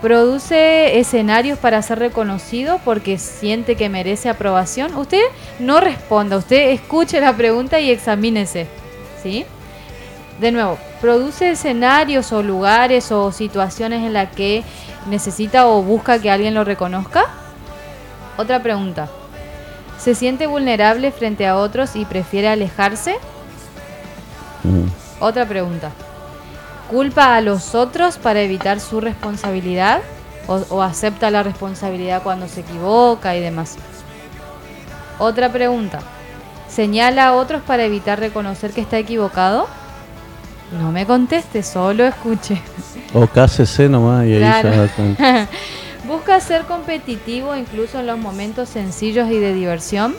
[0.00, 4.94] ¿Produce escenarios para ser reconocido porque siente que merece aprobación?
[4.96, 5.22] Usted
[5.58, 8.68] no responda, usted escuche la pregunta y examínese.
[9.20, 9.44] ¿Sí?
[10.40, 14.62] De nuevo, ¿produce escenarios o lugares o situaciones en las que
[15.08, 17.26] necesita o busca que alguien lo reconozca?
[18.36, 19.08] Otra pregunta.
[19.98, 23.16] ¿Se siente vulnerable frente a otros y prefiere alejarse?
[24.62, 24.86] Mm.
[25.18, 25.90] Otra pregunta.
[26.90, 30.00] ¿Culpa a los otros para evitar su responsabilidad?
[30.46, 33.76] ¿O, o acepta la responsabilidad cuando se equivoca y demás?
[35.18, 36.00] Otra pregunta.
[36.68, 39.66] ¿Señala a otros para evitar reconocer que está equivocado?
[40.80, 42.60] No me conteste, solo escuche.
[43.14, 44.88] O cásese nomás y ahí Claro.
[44.96, 45.46] se.
[46.06, 50.14] ¿Busca ser competitivo incluso en los momentos sencillos y de diversión?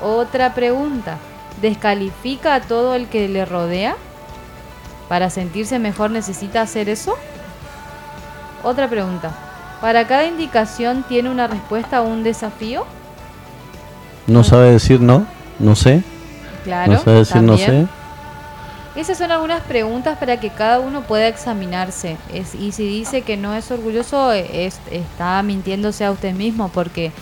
[0.00, 1.18] Otra pregunta.
[1.60, 3.96] ¿Descalifica a todo el que le rodea?
[5.12, 7.18] ¿Para sentirse mejor necesita hacer eso?
[8.62, 9.30] Otra pregunta.
[9.82, 12.86] ¿Para cada indicación tiene una respuesta o un desafío?
[14.26, 15.26] No sabe decir no,
[15.58, 16.02] no sé.
[16.64, 16.92] Claro.
[16.92, 17.86] no sabe decir no sé.
[18.96, 22.16] Esas son algunas preguntas para que cada uno pueda examinarse.
[22.32, 27.12] Es- y si dice que no es orgulloso, es- está mintiéndose a usted mismo, porque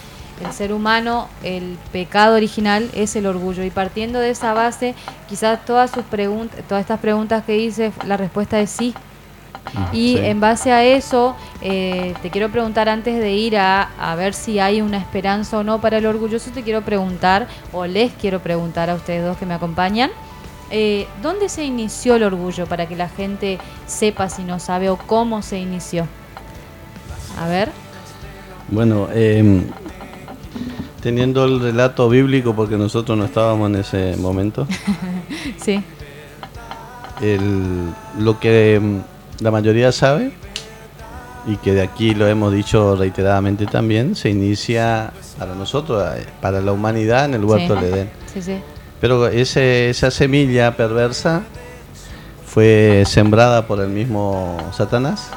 [0.45, 3.63] el ser humano, el pecado original es el orgullo.
[3.65, 4.95] Y partiendo de esa base,
[5.29, 8.95] quizás todas sus preguntas, todas estas preguntas que hice, la respuesta es sí.
[9.93, 10.25] Y Sí.
[10.25, 14.59] en base a eso, eh, te quiero preguntar antes de ir a, a ver si
[14.59, 18.89] hay una esperanza o no para el orgulloso, te quiero preguntar, o les quiero preguntar
[18.91, 20.11] a ustedes dos que me acompañan,
[20.71, 24.97] eh, ¿dónde se inició el orgullo para que la gente sepa si no sabe o
[24.97, 26.07] cómo se inició?
[27.39, 27.71] A ver,
[28.69, 29.65] Bueno, em,
[31.01, 34.67] teniendo el relato bíblico, porque nosotros no estábamos en ese momento,
[35.63, 35.83] sí,
[37.21, 39.03] el- lo que em,
[39.41, 40.33] la mayoría sabe,
[41.47, 46.61] y que de aquí lo hemos dicho reiteradamente también, se inicia para nosotros, eh, para
[46.61, 47.85] la humanidad en el huerto Sí.
[47.85, 48.11] del Edén.
[48.33, 48.59] sí, sí,
[49.01, 51.43] Pero ese, esa semilla perversa
[52.47, 55.31] fue sembrada por el mismo Satanás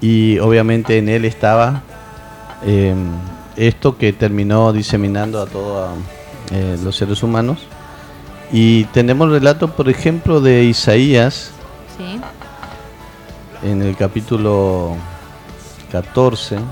[0.00, 1.82] y obviamente en él estaba
[2.64, 2.94] eh,
[3.56, 5.96] esto que terminó diseminando a todos
[6.82, 7.58] los seres humanos.
[8.52, 11.50] Y tenemos relatos, por ejemplo, de Isaías
[11.96, 12.20] sí,
[13.62, 14.96] en el capítulo
[15.90, 16.62] 14, sí,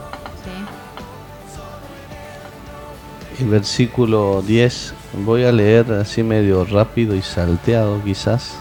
[3.40, 4.94] el versículo 10.
[5.24, 8.54] Voy a leer así medio rápido y salteado quizás.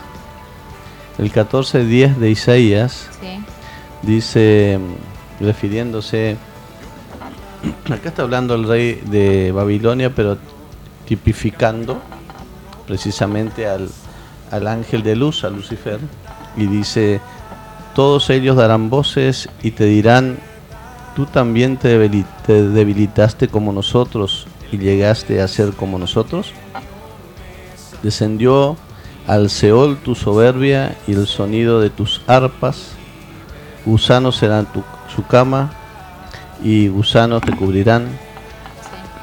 [1.18, 3.44] El 14.10 de Isaías sí,
[4.02, 4.80] dice,
[5.40, 6.38] refiriéndose,
[7.92, 10.38] acá está hablando el rey de Babilonia, pero
[11.06, 12.02] tipificando
[12.88, 13.90] precisamente al,
[14.52, 16.00] al ángel de luz, a Lucifer,
[16.58, 17.22] y dice,
[17.96, 20.38] todos ellos darán voces y te dirán,
[21.16, 22.10] tú también te,
[22.46, 26.54] te debilitaste como nosotros y llegaste a ser como nosotros.
[28.04, 28.78] Descendió
[29.28, 32.94] al Seol tu soberbia y el sonido de tus arpas.
[33.86, 34.84] Gusanos serán tu,
[35.14, 35.72] su cama
[36.64, 38.08] y gusanos te cubrirán.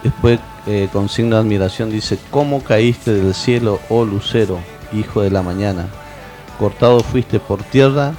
[0.03, 4.59] Después, eh, con signo de admiración, dice: ¿Cómo caíste del cielo, oh lucero,
[4.93, 5.87] hijo de la mañana?
[6.59, 8.13] Cortado fuiste por tierra,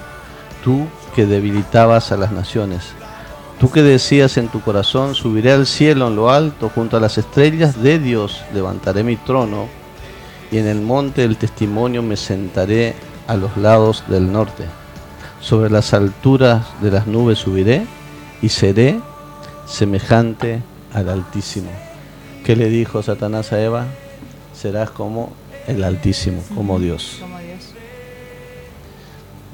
[0.63, 2.93] tú que debilitabas a las naciones.
[3.59, 7.17] Tú que decías en tu corazón: Subiré al cielo en lo alto, junto a las
[7.17, 9.67] estrellas de Dios, levantaré mi trono
[10.51, 12.95] y en el monte del testimonio me sentaré
[13.27, 14.65] a los lados del norte.
[15.41, 17.85] Sobre las alturas de las nubes subiré
[18.41, 18.99] y seré
[19.67, 20.61] semejante
[20.93, 21.69] al Altísimo.
[22.45, 23.85] ¿Qué le dijo Satanás a Eva?
[24.53, 25.31] Serás como
[25.67, 27.21] el Altísimo, como Dios.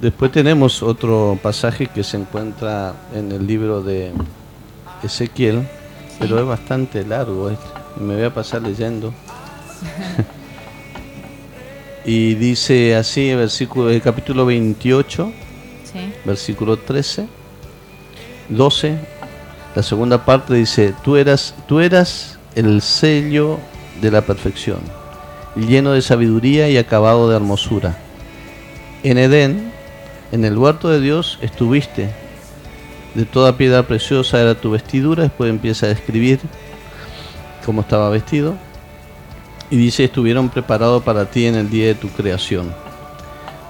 [0.01, 4.11] Después tenemos otro pasaje que se encuentra en el libro de
[5.03, 5.67] Ezequiel,
[6.19, 7.49] pero es bastante largo.
[7.49, 7.65] este.
[7.99, 9.13] Me voy a pasar leyendo.
[12.05, 15.31] y dice así, versículo, el capítulo 28,
[15.91, 16.13] Sí.
[16.25, 17.27] versículo 13,
[18.49, 18.97] 12,
[19.75, 23.59] la segunda parte dice, tú eras, tú eras el sello
[24.01, 24.79] de la perfección,
[25.55, 27.97] lleno de sabiduría y acabado de hermosura.
[29.03, 29.71] En Edén,
[30.31, 32.09] en el huerto de Dios, estuviste.
[33.13, 35.23] De toda piedra preciosa era tu vestidura.
[35.23, 36.39] Después empieza a describir
[37.65, 38.55] cómo estaba vestido.
[39.69, 42.73] Y dice, estuvieron preparados para ti en el día de tu creación.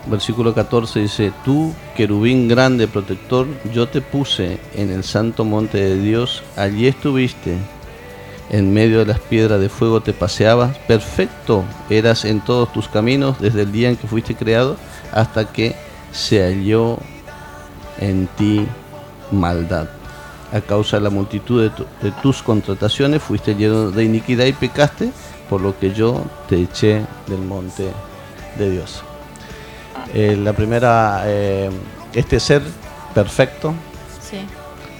[0.07, 5.97] Versículo 14 dice, tú, querubín grande protector, yo te puse en el santo monte de
[5.97, 7.57] Dios, allí estuviste,
[8.51, 13.41] en medio de las piedras de fuego te paseabas, perfecto eras en todos tus caminos
[13.41, 14.77] desde el día en que fuiste creado
[15.11, 15.75] hasta que
[16.11, 16.99] se halló
[17.99, 18.67] en ti
[19.31, 19.87] maldad.
[20.53, 25.11] A causa de la multitud de, de tus contrataciones fuiste lleno de iniquidad y pecaste,
[25.49, 27.91] por lo que yo te eché del monte
[28.57, 29.03] de Dios.
[30.13, 31.69] Eh, la primera, eh,
[32.13, 32.61] este ser
[33.13, 33.73] perfecto,
[34.21, 34.37] Sí.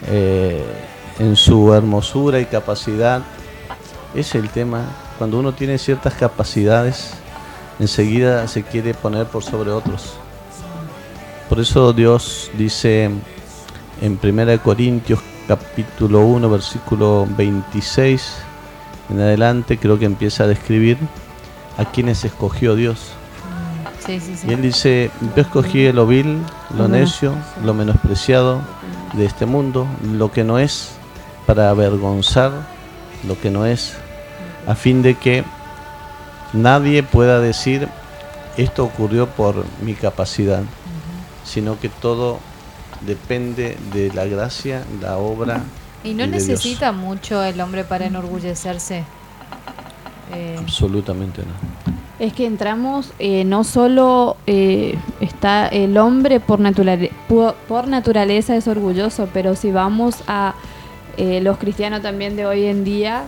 [0.07, 0.63] eh,
[1.19, 3.21] en su hermosura y capacidad,
[4.13, 4.83] es el tema.
[5.17, 7.11] Cuando uno tiene ciertas capacidades,
[7.79, 10.15] enseguida se quiere poner por sobre otros.
[11.49, 13.09] Por eso Dios dice
[14.01, 18.33] en 1 Corintios capítulo 1 versículo 26
[19.09, 20.97] en adelante, creo que empieza a describir
[21.77, 23.11] a quienes escogió Dios.
[24.05, 24.47] Sí, sí, sí.
[24.47, 26.41] Y él dice, yo escogí lo vil,
[26.77, 27.33] lo necio,
[27.63, 28.61] lo menospreciado
[29.13, 30.91] de este mundo, lo que no es,
[31.45, 32.51] para avergonzar
[33.27, 33.93] lo que no es,
[34.67, 35.43] a fin de que
[36.53, 37.87] nadie pueda decir,
[38.57, 40.63] esto ocurrió por mi capacidad,
[41.43, 42.39] sino que todo
[43.01, 45.63] depende de la gracia, la obra.
[46.03, 46.47] Y no y Dios.
[46.47, 49.03] necesita mucho el hombre para enorgullecerse.
[50.33, 51.94] Eh, Absolutamente no.
[52.17, 58.55] Es que entramos, eh, no solo eh, está el hombre por, naturale- pu- por naturaleza
[58.55, 60.53] es orgulloso, pero si vamos a
[61.17, 63.23] eh, los cristianos también de hoy en día,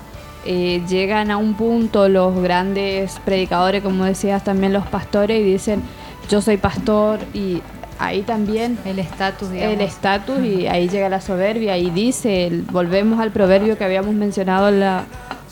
[0.46, 5.82] llegan a un punto los grandes predicadores, como decías también los pastores, y dicen,
[6.30, 7.62] yo soy pastor, y
[8.00, 9.74] ahí también el estatus, digamos.
[9.74, 14.70] el estatus y ahí llega la soberbia y dice, volvemos al proverbio que habíamos mencionado
[14.70, 15.04] en la-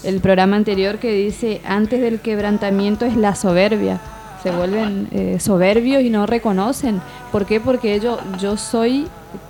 [0.05, 3.99] el programa anterior que dice, antes del quebrantamiento es la soberbia.
[4.43, 7.01] Se vuelven eh, soberbios y no reconocen.
[7.31, 7.59] ¿Por qué?
[7.59, 9.07] Porque ellos, yo soy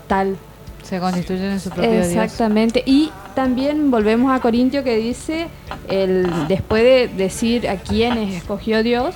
[0.08, 0.38] tal.
[0.84, 2.08] Se constituyen en su propio Dios.
[2.08, 2.84] Exactamente.
[2.86, 5.48] Y también volvemos a Corintio que dice,
[5.90, 9.16] el, después de decir a quiénes escogió Dios,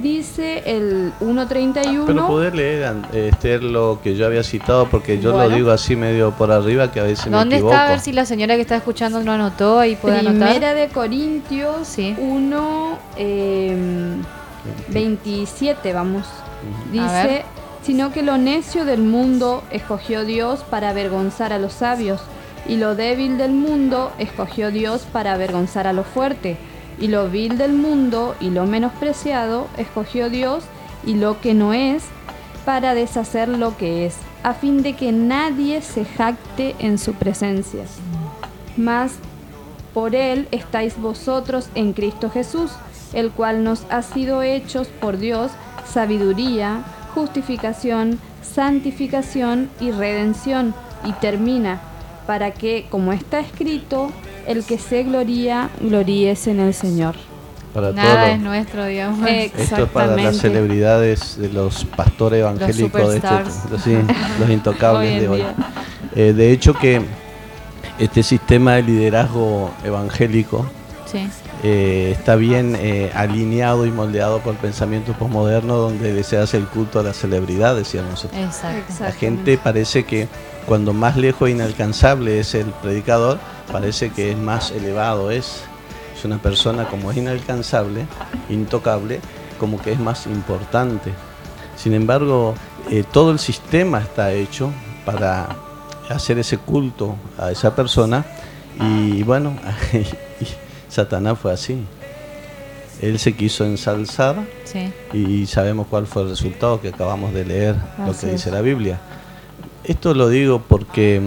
[0.00, 2.04] dice el 1.31.
[2.06, 5.48] Pero poder leer, Esther, lo que yo había citado, porque yo Bueno.
[5.50, 7.74] lo digo así medio por arriba, que a veces me ¿Dónde equivoco.
[7.74, 7.86] está?
[7.86, 10.48] A ver si la señora que está escuchando no anotó ahí puede anotar.
[10.50, 12.14] Primera de Corintios Sí.
[12.18, 13.76] 1, eh,
[14.88, 16.26] 27, vamos.
[16.92, 17.44] Dice,
[17.82, 22.20] sino que lo necio del mundo escogió Dios para avergonzar a los sabios,
[22.66, 26.56] y lo débil del mundo escogió Dios para avergonzar a lo fuerte,
[27.00, 30.64] y lo vil del mundo y lo menospreciado escogió Dios,
[31.06, 32.02] y lo que no es,
[32.64, 37.84] para deshacer lo que es, a fin de que nadie se jacte en su presencia.
[38.76, 39.14] Mas
[39.94, 42.72] por él estáis vosotros en Cristo Jesús,
[43.12, 45.50] el cual nos ha sido hechos por Dios
[45.86, 46.84] sabiduría,
[47.14, 50.74] justificación, santificación y redención,
[51.04, 51.80] y termina,
[52.26, 54.10] para que, como está escrito,
[54.48, 57.14] el que se gloría, gloríese en el Señor.
[57.74, 59.18] Para Nada todos es los- nuestro, digamos.
[59.28, 59.62] Exactamente.
[59.62, 63.98] Esto es para las celebridades de los pastores evangélicos, de este, sí,
[64.40, 65.42] los intocables Hoy de hoy.
[66.16, 67.02] Eh, de hecho que
[67.98, 70.66] este sistema de liderazgo evangélico
[71.04, 71.28] Sí.
[71.62, 76.64] eh, está bien eh, alineado y moldeado por el pensamiento posmoderno donde se hace el
[76.66, 78.40] culto a las celebridades, decíamos nosotros.
[78.40, 78.94] Exacto.
[79.04, 80.28] La gente parece que
[80.66, 83.38] cuando más lejos e inalcanzable es el predicador,
[83.72, 85.62] parece que es más elevado es.
[86.16, 88.06] Es una persona como es inalcanzable,
[88.48, 89.20] intocable,
[89.60, 91.12] como que es más importante.
[91.76, 92.54] Sin embargo,
[92.90, 94.72] eh, todo el sistema está hecho
[95.04, 95.48] para
[96.08, 98.24] hacer ese culto a esa persona
[98.80, 99.56] y bueno,
[100.88, 101.84] Satanás fue así.
[103.00, 104.92] Él se quiso ensalzar Sí.
[105.12, 108.52] y sabemos cuál fue el resultado que acabamos de leer, lo que dice es.
[108.52, 108.98] la Biblia.
[109.84, 111.22] Esto lo digo porque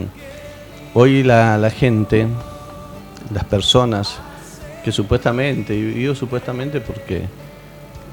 [0.94, 2.28] hoy la, la gente,
[3.34, 4.20] las personas
[4.84, 7.24] que supuestamente, y digo supuestamente porque,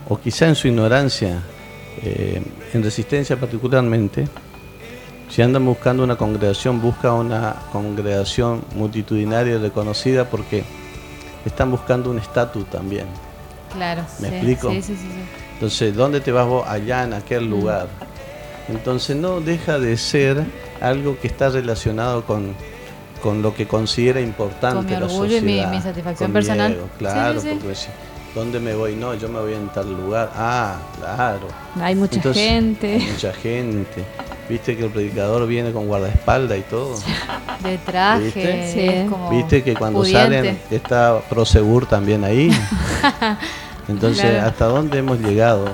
[0.08, 1.42] o quizá en su ignorancia,
[2.02, 4.26] eh, en resistencia particularmente,
[5.30, 10.64] si andan buscando una congregación, busca una congregación multitudinaria y reconocida porque
[11.44, 13.06] están buscando un estatus también.
[13.74, 14.02] Claro.
[14.20, 14.70] ¿Me sí, explico?
[14.80, 14.94] Sí.
[15.54, 16.66] Entonces, ¿dónde te vas vos?
[16.66, 17.50] Allá en aquel Mm.
[17.50, 17.88] lugar.
[18.68, 20.44] Entonces, no deja de ser
[20.80, 22.52] algo que está relacionado con,
[23.22, 25.70] con lo que considera importante Con mi la orgullo y mi- sociedad.
[25.70, 26.76] mi satisfacción con personal.
[26.98, 27.58] claro, Sí, sí, sí.
[27.62, 27.86] porque si,
[28.34, 28.94] ¿dónde me voy?
[28.94, 30.30] No, yo me voy en tal lugar.
[30.36, 31.48] Ah, claro.
[31.80, 32.94] Hay mucha Entonces, gente.
[32.94, 34.04] hay mucha gente.
[34.48, 36.94] Viste que el predicador viene con guardaespaldas y todo.
[37.62, 38.24] De traje.
[38.24, 38.72] ¿Viste?
[38.72, 38.80] Sí.
[38.80, 40.20] es como Viste que cuando pudiente.
[40.36, 42.50] salen está Prosegur también ahí.
[43.88, 44.46] Entonces, Claro.
[44.46, 45.68] ¿hasta dónde hemos llegado?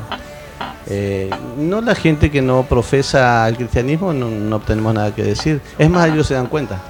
[0.87, 5.61] Eh, no la gente que no profesa el cristianismo, no, no tenemos nada que decir.
[5.78, 6.80] Es más, ellos se dan cuenta.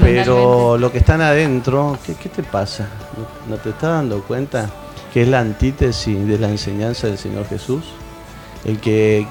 [0.00, 2.86] Pero lo que están adentro, ¿qué, qué te pasa?
[3.48, 4.68] ¿No, te estás dando cuenta
[5.12, 7.84] que es la antítesis de la enseñanza del Señor Jesús?
[8.64, 9.26] El que,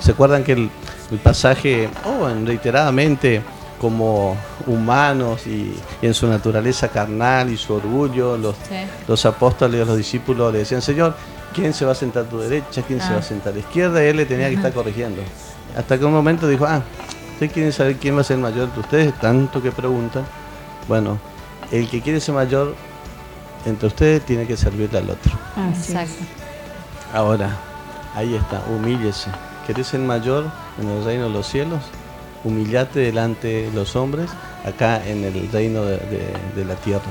[0.00, 0.70] ¿se acuerdan que el,
[1.10, 3.42] el pasaje, oh, en reiteradamente,
[3.80, 4.36] como
[4.66, 8.76] humanos y, y en su naturaleza carnal y su orgullo, los, Sí.
[9.06, 11.14] los apóstoles y los discípulos le decían, Señor,
[11.54, 12.82] ¿quién se va a sentar a tu derecha?
[12.82, 13.12] ¿Quién se Ah.
[13.14, 14.04] va a sentar a la izquierda?
[14.04, 15.22] Y él le tenía que estar corrigiendo.
[15.76, 16.82] Hasta que un momento dijo, ah,
[17.32, 19.14] ¿ustedes quieren saber quién va a ser mayor de ustedes?
[19.20, 20.24] Tanto que preguntan.
[20.88, 21.18] Bueno,
[21.72, 22.74] el que quiere ser mayor
[23.64, 25.32] entre ustedes tiene que servirle al otro.
[25.72, 25.88] Es.
[25.90, 26.22] Exacto.
[27.12, 27.56] Ahora,
[28.14, 29.30] ahí está, humíllese.
[29.66, 30.44] ¿Querés ser mayor
[30.80, 31.80] en el reino de los cielos?
[32.44, 34.28] Humillate delante de los hombres
[34.66, 37.02] acá en el reino de, de- de la tierra.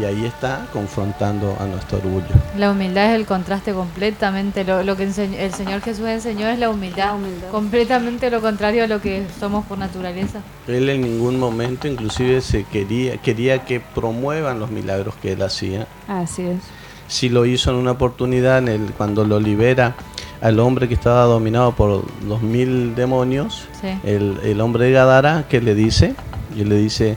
[0.00, 2.26] Y ahí está confrontando a nuestro orgullo.
[2.58, 4.64] La humildad es el contraste completamente.
[4.64, 7.06] Lo, lo que enseñó- el Señor Jesús enseñó es la humildad.
[7.06, 7.48] La humildad.
[7.50, 10.40] Completamente lo contrario a lo que somos por naturaleza.
[10.66, 15.86] Él en ningún momento inclusive se quería, quería que promuevan los milagros que él hacía.
[16.08, 16.58] Así es.
[17.06, 19.94] Sí lo hizo en una oportunidad en el, cuando lo libera
[20.40, 23.88] al hombre que estaba dominado por dos mil demonios, Sí.
[24.04, 26.14] el, el hombre de Gadara, que le dice,
[26.56, 27.16] y él le dice,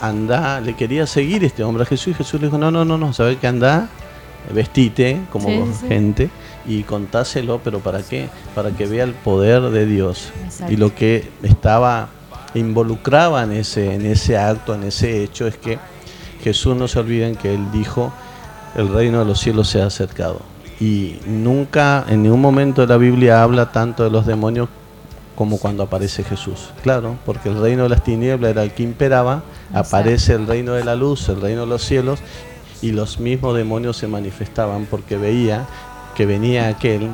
[0.00, 2.98] anda, le quería seguir este hombre a Jesús, y Jesús le dijo, no, no, no,
[2.98, 3.88] no, ¿sabes que anda?
[4.52, 5.88] Vestite como Sí, sí, sí.
[5.88, 6.30] gente
[6.66, 8.28] y contáselo, pero ¿para qué?
[8.54, 10.72] Para que vea el poder de Dios Exacto.
[10.72, 12.08] y lo que estaba
[12.54, 15.78] involucraba en ese, en ese acto, en ese hecho, es que
[16.42, 18.12] Jesús no se olviden que Él dijo,
[18.74, 20.40] el reino de los cielos se ha acercado.
[20.80, 24.68] Y nunca, en ningún momento de la Biblia habla tanto de los demonios
[25.34, 26.70] como cuando aparece Jesús.
[26.82, 29.42] Claro, porque el reino de las tinieblas era el que imperaba.
[29.72, 32.20] Aparece el reino de la luz, el reino de los cielos,
[32.80, 35.66] y los mismos demonios se manifestaban porque veía
[36.14, 37.10] que venía aquel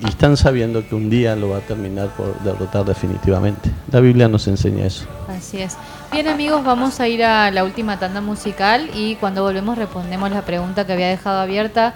[0.00, 3.70] y están sabiendo que un día lo va a terminar por derrotar definitivamente.
[3.90, 5.06] La Biblia nos enseña eso.
[5.28, 5.76] Así es.
[6.10, 10.42] Bien amigos, vamos a ir a la última tanda musical y cuando volvemos respondemos la
[10.42, 11.94] pregunta que había dejado abierta.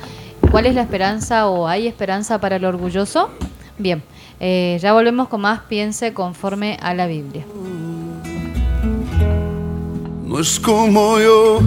[0.50, 3.30] ¿Cuál es la esperanza o hay esperanza para el orgulloso?
[3.78, 4.02] Bien,
[4.38, 7.44] eh, ya volvemos con más Piense conforme a la Biblia.
[10.36, 11.60] No es como yo,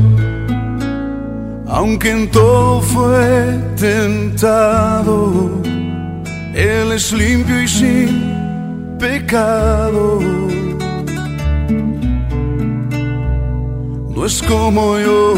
[1.67, 5.59] aunque en todo fue tentado,
[6.53, 10.19] Él es limpio y sin pecado.
[14.15, 15.33] No es como yo.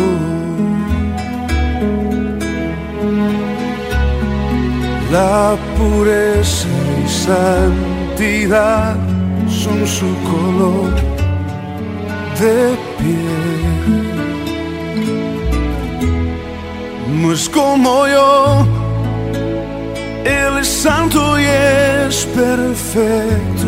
[5.09, 6.67] La pureza
[7.01, 8.97] y santidad
[9.47, 11.20] son su color
[17.21, 18.65] No es como yo,
[20.25, 23.67] Él es santo y es perfecto,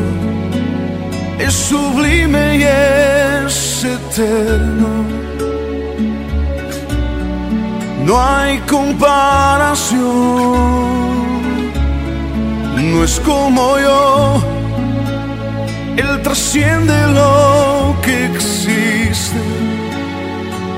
[1.37, 5.05] es sublime y es eterno.
[8.03, 10.01] No hay comparación,
[12.91, 14.41] no es como yo.
[15.95, 17.52] Él trasciende lo
[18.05, 19.41] que existe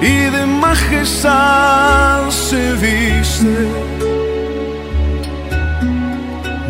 [0.01, 3.67] y de majestad se viste.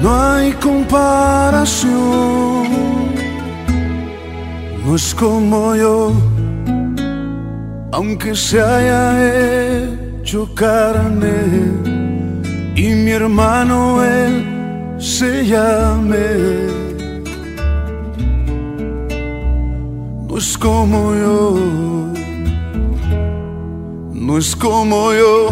[0.01, 1.93] No hay comparación,
[4.85, 6.13] no es como yo,
[7.91, 9.03] aunque se haya
[10.21, 11.37] hecho carne
[12.75, 14.45] y mi hermano él
[14.99, 16.74] se llame.
[20.37, 21.55] Es como yo,
[24.13, 25.49] no es como yo.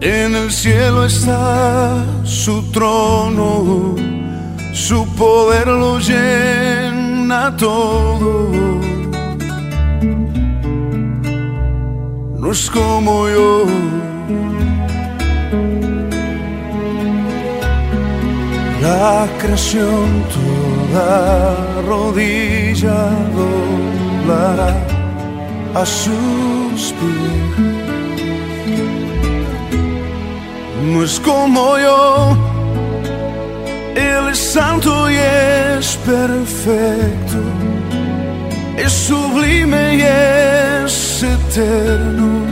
[0.00, 3.96] En el cielo está su trono,
[4.72, 8.48] su poder lo llena todo.
[12.38, 13.64] No es como yo.
[18.80, 21.56] La creación toda
[21.86, 24.74] rodilla doblará
[25.74, 27.40] a sus pies.
[30.92, 32.36] no es como yo.
[33.94, 37.38] Él es santo y es perfecto,
[38.76, 42.46] es sublime y es eterno.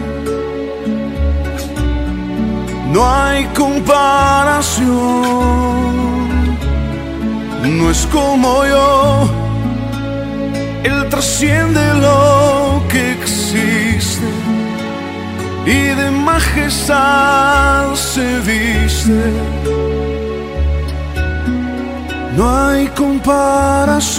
[2.92, 4.88] No hay comparación,
[7.64, 9.37] no es como yo.
[10.84, 14.26] Él trasciende lo que existe
[15.66, 19.32] y de majestad se viste.
[22.36, 24.18] No hay comparación.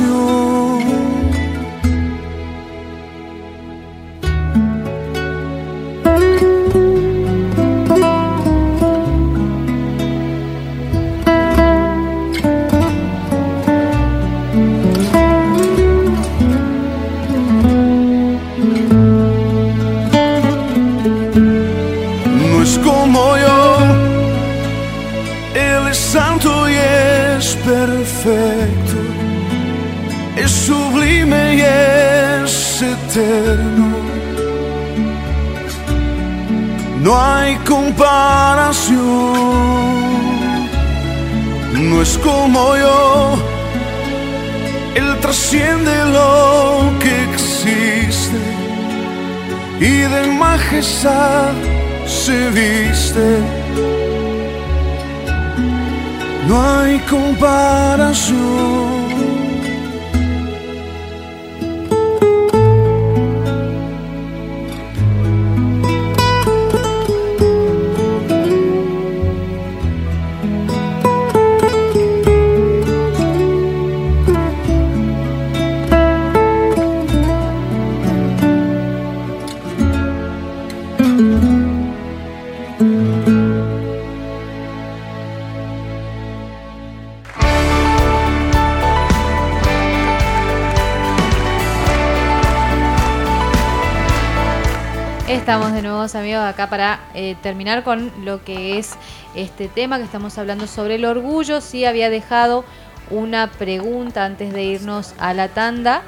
[96.59, 98.95] Acá para eh, terminar con lo que es
[99.33, 101.61] este tema que estamos hablando sobre el orgullo.
[101.61, 102.65] Sí, había dejado
[103.09, 106.01] una pregunta antes de irnos a la tanda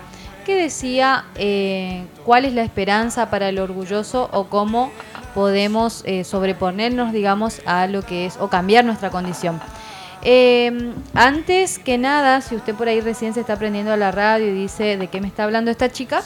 [0.46, 4.92] que decía eh, cuál es la esperanza para el orgulloso o cómo
[5.34, 9.62] podemos eh, sobreponernos, digamos, a lo que es o cambiar nuestra condición.
[11.14, 14.52] Antes que nada, si usted por ahí recién se está aprendiendo a la radio y
[14.52, 16.22] dice de qué me está hablando esta chica,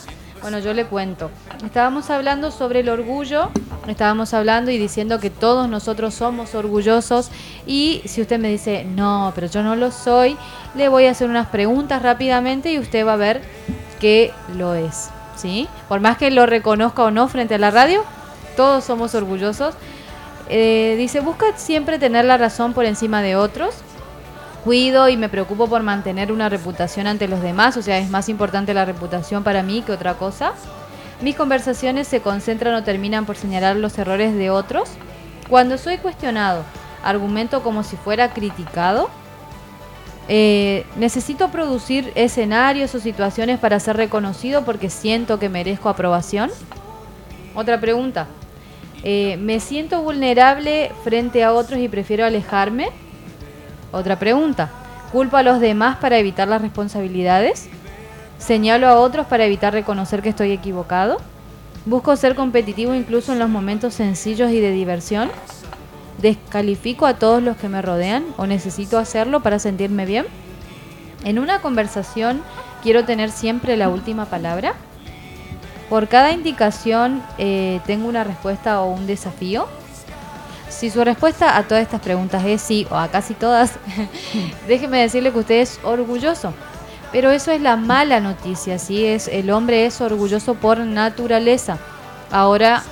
[0.45, 1.31] bueno, yo le cuento.
[1.65, 3.49] Estábamos hablando sobre el orgullo,
[3.87, 7.31] estábamos hablando y diciendo que todos nosotros somos orgullosos
[7.65, 10.37] y si usted me dice, no, pero yo no lo soy,
[10.75, 13.41] le voy a hacer unas preguntas rápidamente y usted va a ver
[13.99, 15.09] que lo es.
[15.35, 15.67] ¿sí?
[15.89, 18.03] Por más que lo reconozca o no frente a la radio,
[18.55, 19.73] todos somos orgullosos.
[20.47, 23.73] Eh, dice, busca siempre tener la razón por encima de otros.
[24.65, 28.29] Cuido y me preocupo por mantener una reputación ante los demás, o sea, es más
[28.29, 30.53] importante la reputación para mí que otra cosa.
[31.21, 34.89] Mis conversaciones se concentran o terminan por señalar los errores de otros.
[35.51, 36.63] Cuando soy cuestionado,
[37.03, 39.11] argumento como si fuera criticado.
[40.27, 46.49] Eh, necesito producir escenarios o situaciones para ser reconocido porque siento que merezco aprobación.
[47.53, 48.25] Otra pregunta.
[49.03, 52.89] Eh, ¿Me siento vulnerable frente a otros y prefiero alejarme?
[53.95, 54.69] Otra pregunta.
[55.13, 57.69] ¿Culpo a los demás para evitar las responsabilidades?
[58.37, 61.15] ¿Señalo a otros para evitar reconocer que estoy equivocado?
[61.85, 65.31] ¿Busco ser competitivo incluso en los momentos sencillos y de diversión?
[66.17, 70.25] ¿Descalifico a todos los que me rodean o necesito hacerlo para sentirme bien?
[71.23, 72.41] En una conversación
[72.83, 74.73] quiero tener siempre la última palabra.
[75.89, 79.69] Por cada indicación eh, tengo una respuesta o un desafío.
[80.69, 83.73] Si su respuesta a todas estas preguntas es sí o a casi todas,
[84.67, 86.53] déjeme decirle que usted es orgulloso.
[87.11, 89.05] Pero eso es la mala noticia, ¿sí?
[89.05, 91.77] Es, el hombre es orgulloso por naturaleza.
[92.29, 92.83] Ahora,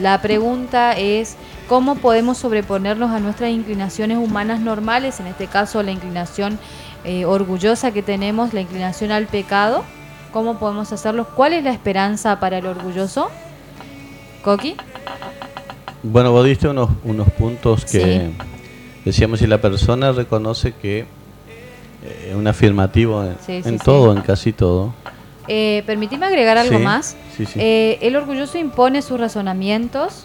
[0.00, 1.36] la pregunta es,
[1.66, 5.18] ¿cómo podemos sobreponernos a nuestras inclinaciones humanas normales?
[5.18, 6.58] En este caso, la inclinación
[7.04, 9.84] eh, orgullosa que tenemos, la inclinación al pecado.
[10.32, 11.26] ¿Cómo podemos hacerlo?
[11.34, 13.30] ¿Cuál es la esperanza para el orgulloso?
[14.42, 14.76] Coqui.
[16.02, 18.34] Bueno, vos diste unos, unos puntos que Sí.
[19.04, 23.84] decíamos, si la persona reconoce que eh, es un afirmativo en, Sí, sí, en sí.
[23.84, 24.94] todo, en casi todo.
[25.48, 27.16] Eh, permitime agregar algo más.
[27.56, 30.24] Eh, el orgulloso impone sus razonamientos.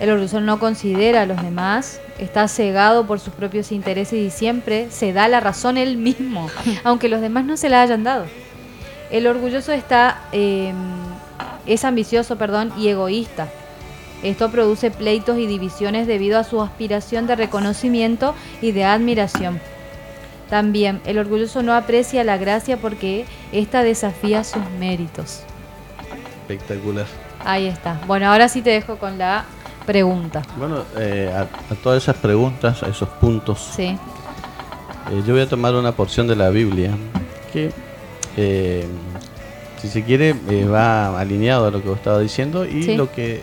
[0.00, 2.00] El orgulloso no considera a los demás.
[2.18, 6.48] Está cegado por sus propios intereses y siempre se da la razón él mismo,
[6.84, 8.24] aunque los demás no se la hayan dado.
[9.10, 10.72] El orgulloso está, eh,
[11.66, 13.48] es ambicioso, perdón, y egoísta.
[14.22, 19.60] Esto produce pleitos y divisiones debido a su aspiración de reconocimiento y de admiración.
[20.50, 25.40] También el orgulloso no aprecia la gracia porque ésta desafía sus méritos.
[26.42, 27.06] Espectacular.
[27.44, 28.00] Ahí está.
[28.06, 29.44] Bueno, ahora sí te dejo con la
[29.84, 30.42] pregunta.
[30.56, 35.48] Bueno, eh, a, a todas esas preguntas, a esos puntos, Sí, eh, yo voy a
[35.48, 36.90] tomar una porción de la Biblia
[37.52, 37.70] que,
[38.36, 38.86] eh,
[39.80, 42.96] si se quiere, eh, va alineado a lo que vos estaba diciendo y Sí.
[42.96, 43.42] lo que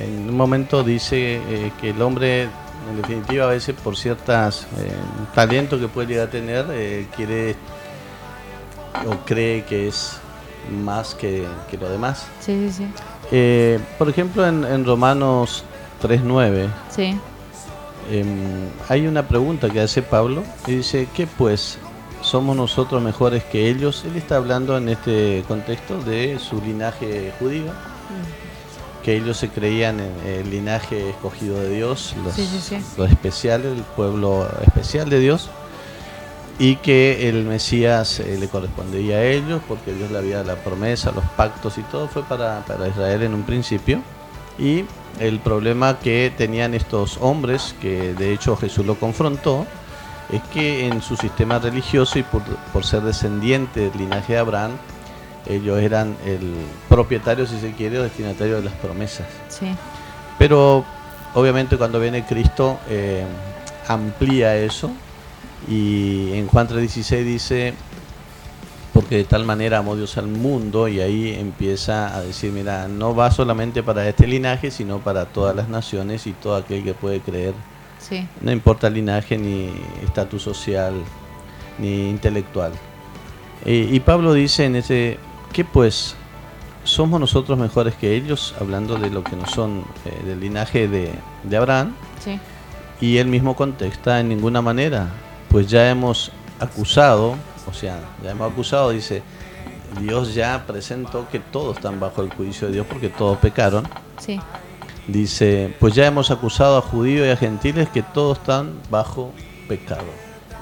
[0.00, 4.90] en un momento dice eh, que el hombre, en definitiva, a veces por ciertas eh,
[5.34, 7.56] talentos que puede llegar a tener, eh, quiere
[9.06, 10.18] o cree que es
[10.84, 12.26] más que, que lo demás.
[12.40, 13.78] sí, sí, sí.
[13.98, 15.64] Por ejemplo, en, en Romanos
[16.02, 17.18] 3.9 Sí,
[18.10, 21.78] em, hay una pregunta que hace Pablo y dice, ¿qué pues?
[22.20, 24.04] ¿Somos nosotros mejores que ellos?
[24.06, 27.72] Él está hablando en este contexto de su linaje judío,
[29.04, 32.78] que ellos se creían en el linaje escogido de Dios, los, Sí, sí, sí.
[32.96, 35.50] los especiales, el pueblo especial de Dios,
[36.58, 41.12] y que el Mesías eh, le correspondía a ellos porque Dios le había la promesa,
[41.12, 44.00] los pactos y todo fue para, para Israel en un principio.
[44.58, 44.84] Y
[45.18, 49.66] el problema que tenían estos hombres, que de hecho Jesús lo confrontó,
[50.32, 52.42] es que en su sistema religioso y por,
[52.72, 54.70] por ser descendiente del linaje de Abraham,
[55.46, 56.54] ellos eran el
[56.88, 59.26] propietario, si se quiere, o destinatario de las promesas.
[59.48, 59.66] sí,
[60.38, 60.84] Pero
[61.34, 63.24] obviamente cuando viene Cristo eh,
[63.88, 64.90] amplía eso
[65.68, 67.74] y en Juan 3:16 dice,
[68.92, 73.14] porque de tal manera amó Dios al mundo y ahí empieza a decir, mira, no
[73.14, 77.20] va solamente para este linaje, sino para todas las naciones y todo aquel que puede
[77.20, 77.54] creer,
[77.98, 79.70] sí, no importa linaje ni
[80.04, 80.94] estatus social
[81.78, 82.72] ni intelectual.
[83.64, 85.18] Eh, y Pablo dice en ese,
[85.54, 86.16] ¿qué pues?
[86.82, 88.54] ¿Somos nosotros mejores que ellos?
[88.60, 91.12] Hablando de lo que no son eh, del linaje de,
[91.44, 91.94] de Abraham.
[92.22, 92.38] sí,
[93.00, 95.08] Y él mismo contesta en ninguna manera,
[95.48, 96.30] pues ya hemos
[96.60, 97.36] acusado,
[97.66, 99.22] o sea, ya hemos acusado, dice,
[100.00, 103.88] Dios ya presentó que todos están bajo el juicio de Dios porque todos pecaron.
[104.18, 104.38] sí,
[105.06, 109.32] Dice, pues ya hemos acusado a judíos y a gentiles que todos están bajo
[109.68, 110.06] pecado.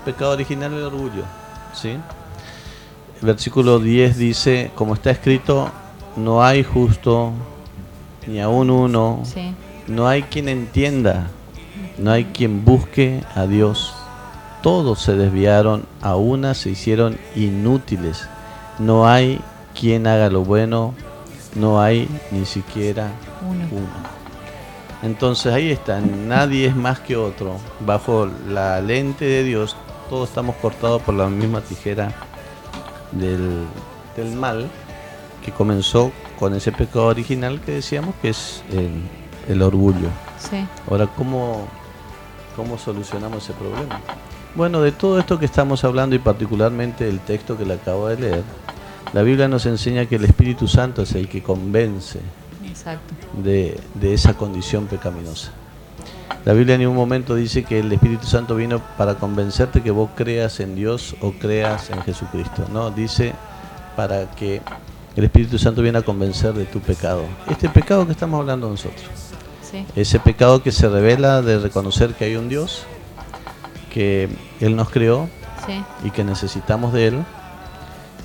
[0.05, 1.23] Pecado original el orgullo,
[1.73, 1.97] ¿sí?
[3.23, 5.71] Versículo 10 dice, como está escrito,
[6.17, 7.31] no hay justo,
[8.27, 9.55] ni aún uno, sí,
[9.87, 11.29] no hay quien entienda,
[11.99, 13.95] no hay quien busque a Dios.
[14.61, 18.29] Todos se desviaron, a una se hicieron inútiles.
[18.81, 19.41] No hay
[19.79, 20.93] quien haga lo bueno,
[21.55, 23.13] no hay ni siquiera
[23.49, 23.69] uno.
[23.71, 24.13] uno.
[25.05, 27.57] Entonces ahí está, nadie es más que otro.
[27.87, 29.77] Bajo la lente de Dios,
[30.11, 32.13] todos estamos cortados por la misma tijera
[33.13, 33.65] del,
[34.17, 34.69] del mal
[35.45, 38.91] que comenzó con ese pecado original que decíamos que es el,
[39.49, 40.09] el orgullo.
[40.39, 41.67] Sí, Ahora, ¿cómo,
[42.57, 44.01] ¿cómo solucionamos ese problema?
[44.55, 48.17] Bueno, de todo esto que estamos hablando y particularmente del texto que le acabo de
[48.19, 48.43] leer,
[49.13, 52.21] la Biblia nos enseña que el Espíritu Santo es el que convence
[52.65, 53.15] exacto.
[53.43, 55.53] de, de esa condición pecaminosa.
[56.45, 60.11] La Biblia en ningún momento dice que el Espíritu Santo vino para convencerte que vos
[60.17, 62.67] creas en Dios o creas en Jesucristo.
[62.73, 63.33] No, dice
[63.97, 64.61] para que
[65.15, 67.25] el Espíritu Santo viene a convencer de tu pecado.
[67.49, 69.05] Este pecado que estamos hablando nosotros.
[69.71, 72.85] Sí, Ese pecado que se revela de reconocer que hay un Dios,
[73.93, 74.29] que
[74.61, 75.29] Él nos creó
[75.67, 77.25] sí, y que necesitamos de Él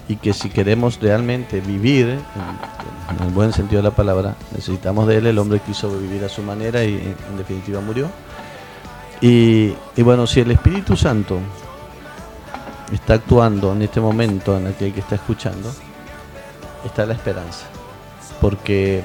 [0.08, 5.08] y que si queremos realmente vivir, en, en el buen sentido de la palabra, necesitamos
[5.08, 5.28] de Él.
[5.28, 8.10] El hombre quiso vivir a su manera y en, en definitiva murió.
[9.22, 11.40] Y, y bueno, si el Espíritu Santo
[12.92, 15.72] está actuando en este momento en aquel que está escuchando,
[16.86, 17.66] está la esperanza.
[18.40, 19.04] Porque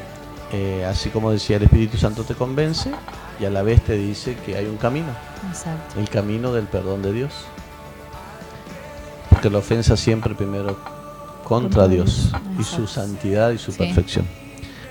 [0.53, 2.93] eh, así como decía, el Espíritu Santo te convence
[3.41, 5.09] y a la vez te dice que hay un camino
[5.49, 5.99] exacto.
[5.99, 7.33] el camino del perdón de Dios.
[9.31, 10.77] Porque la ofensa siempre primero
[11.61, 13.79] contra Dios y su santidad y su Sí.
[13.79, 14.27] perfección.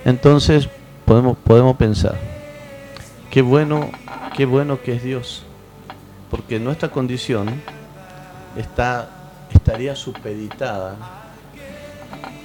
[0.04, 0.68] Entonces
[1.04, 2.16] podemos, podemos pensar,
[3.30, 3.90] qué bueno,
[4.36, 5.44] qué bueno que es Dios.
[6.30, 7.48] Porque nuestra condición
[8.56, 9.08] está,
[9.52, 10.96] estaría supeditada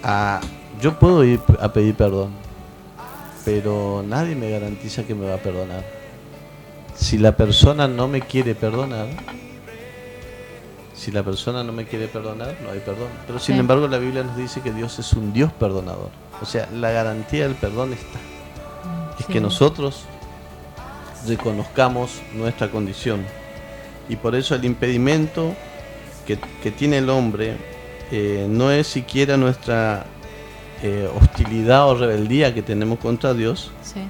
[0.04, 0.42] a...
[0.82, 2.32] Yo puedo ir a pedir perdón,
[3.46, 5.84] pero nadie me garantiza que me va a perdonar
[6.96, 9.08] si la persona no me quiere perdonar,
[10.98, 13.08] si la persona no me quiere perdonar, no hay perdón.
[13.28, 13.60] Pero sin Sí.
[13.60, 16.10] embargo la Biblia nos dice que Dios es un Dios perdonador.
[16.42, 18.20] O sea, la garantía del perdón está.
[19.20, 20.04] Es que nosotros
[21.28, 23.26] reconozcamos nuestra condición.
[24.10, 25.54] Y por eso el impedimento
[26.26, 27.58] que, que tiene el hombre
[28.12, 30.06] eh, no es siquiera nuestra
[30.84, 34.02] eh, hostilidad o rebeldía que tenemos contra Dios, Sí,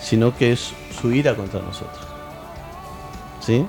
[0.00, 2.06] sino que es su ira contra nosotros.
[3.40, 3.66] Sí.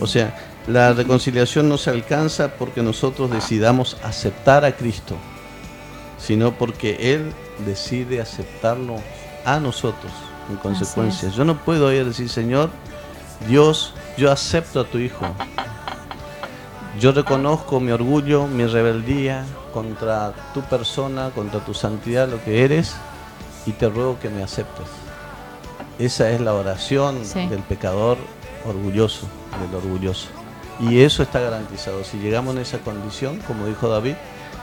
[0.00, 0.34] O sea,
[0.66, 5.16] la reconciliación no se alcanza porque nosotros decidamos aceptar a Cristo,
[6.18, 7.32] sino porque Él
[7.66, 9.00] decide aceptarnos
[9.44, 10.12] a nosotros
[10.50, 11.28] en consecuencia.
[11.30, 12.70] Yo no puedo ir a decir, Señor,
[13.48, 15.26] Dios, yo acepto a tu Hijo.
[17.00, 22.94] Yo reconozco mi orgullo, mi rebeldía contra tu persona, contra tu santidad, lo que eres,
[23.66, 24.86] y te ruego que me aceptes.
[25.98, 27.46] Esa es la oración Sí.
[27.48, 28.16] del pecador
[28.64, 29.26] orgulloso,
[29.60, 30.28] del orgulloso.
[30.80, 32.02] Y eso está garantizado.
[32.04, 34.14] Si llegamos en esa condición, como dijo David,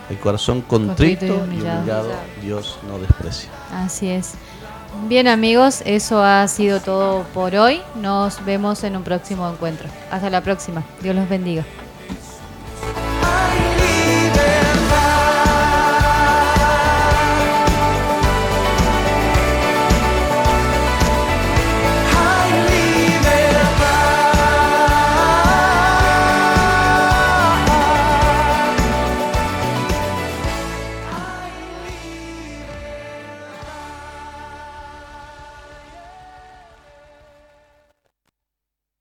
[0.09, 1.79] el corazón contrito, Contrito y y humillado.
[1.79, 3.49] humillado, Dios no desprecia.
[3.71, 4.33] Así es.
[5.07, 7.81] Bien amigos, eso ha sido todo por hoy.
[7.95, 9.87] Nos vemos en un próximo encuentro.
[10.11, 10.83] Hasta la próxima.
[11.01, 11.63] Dios los bendiga.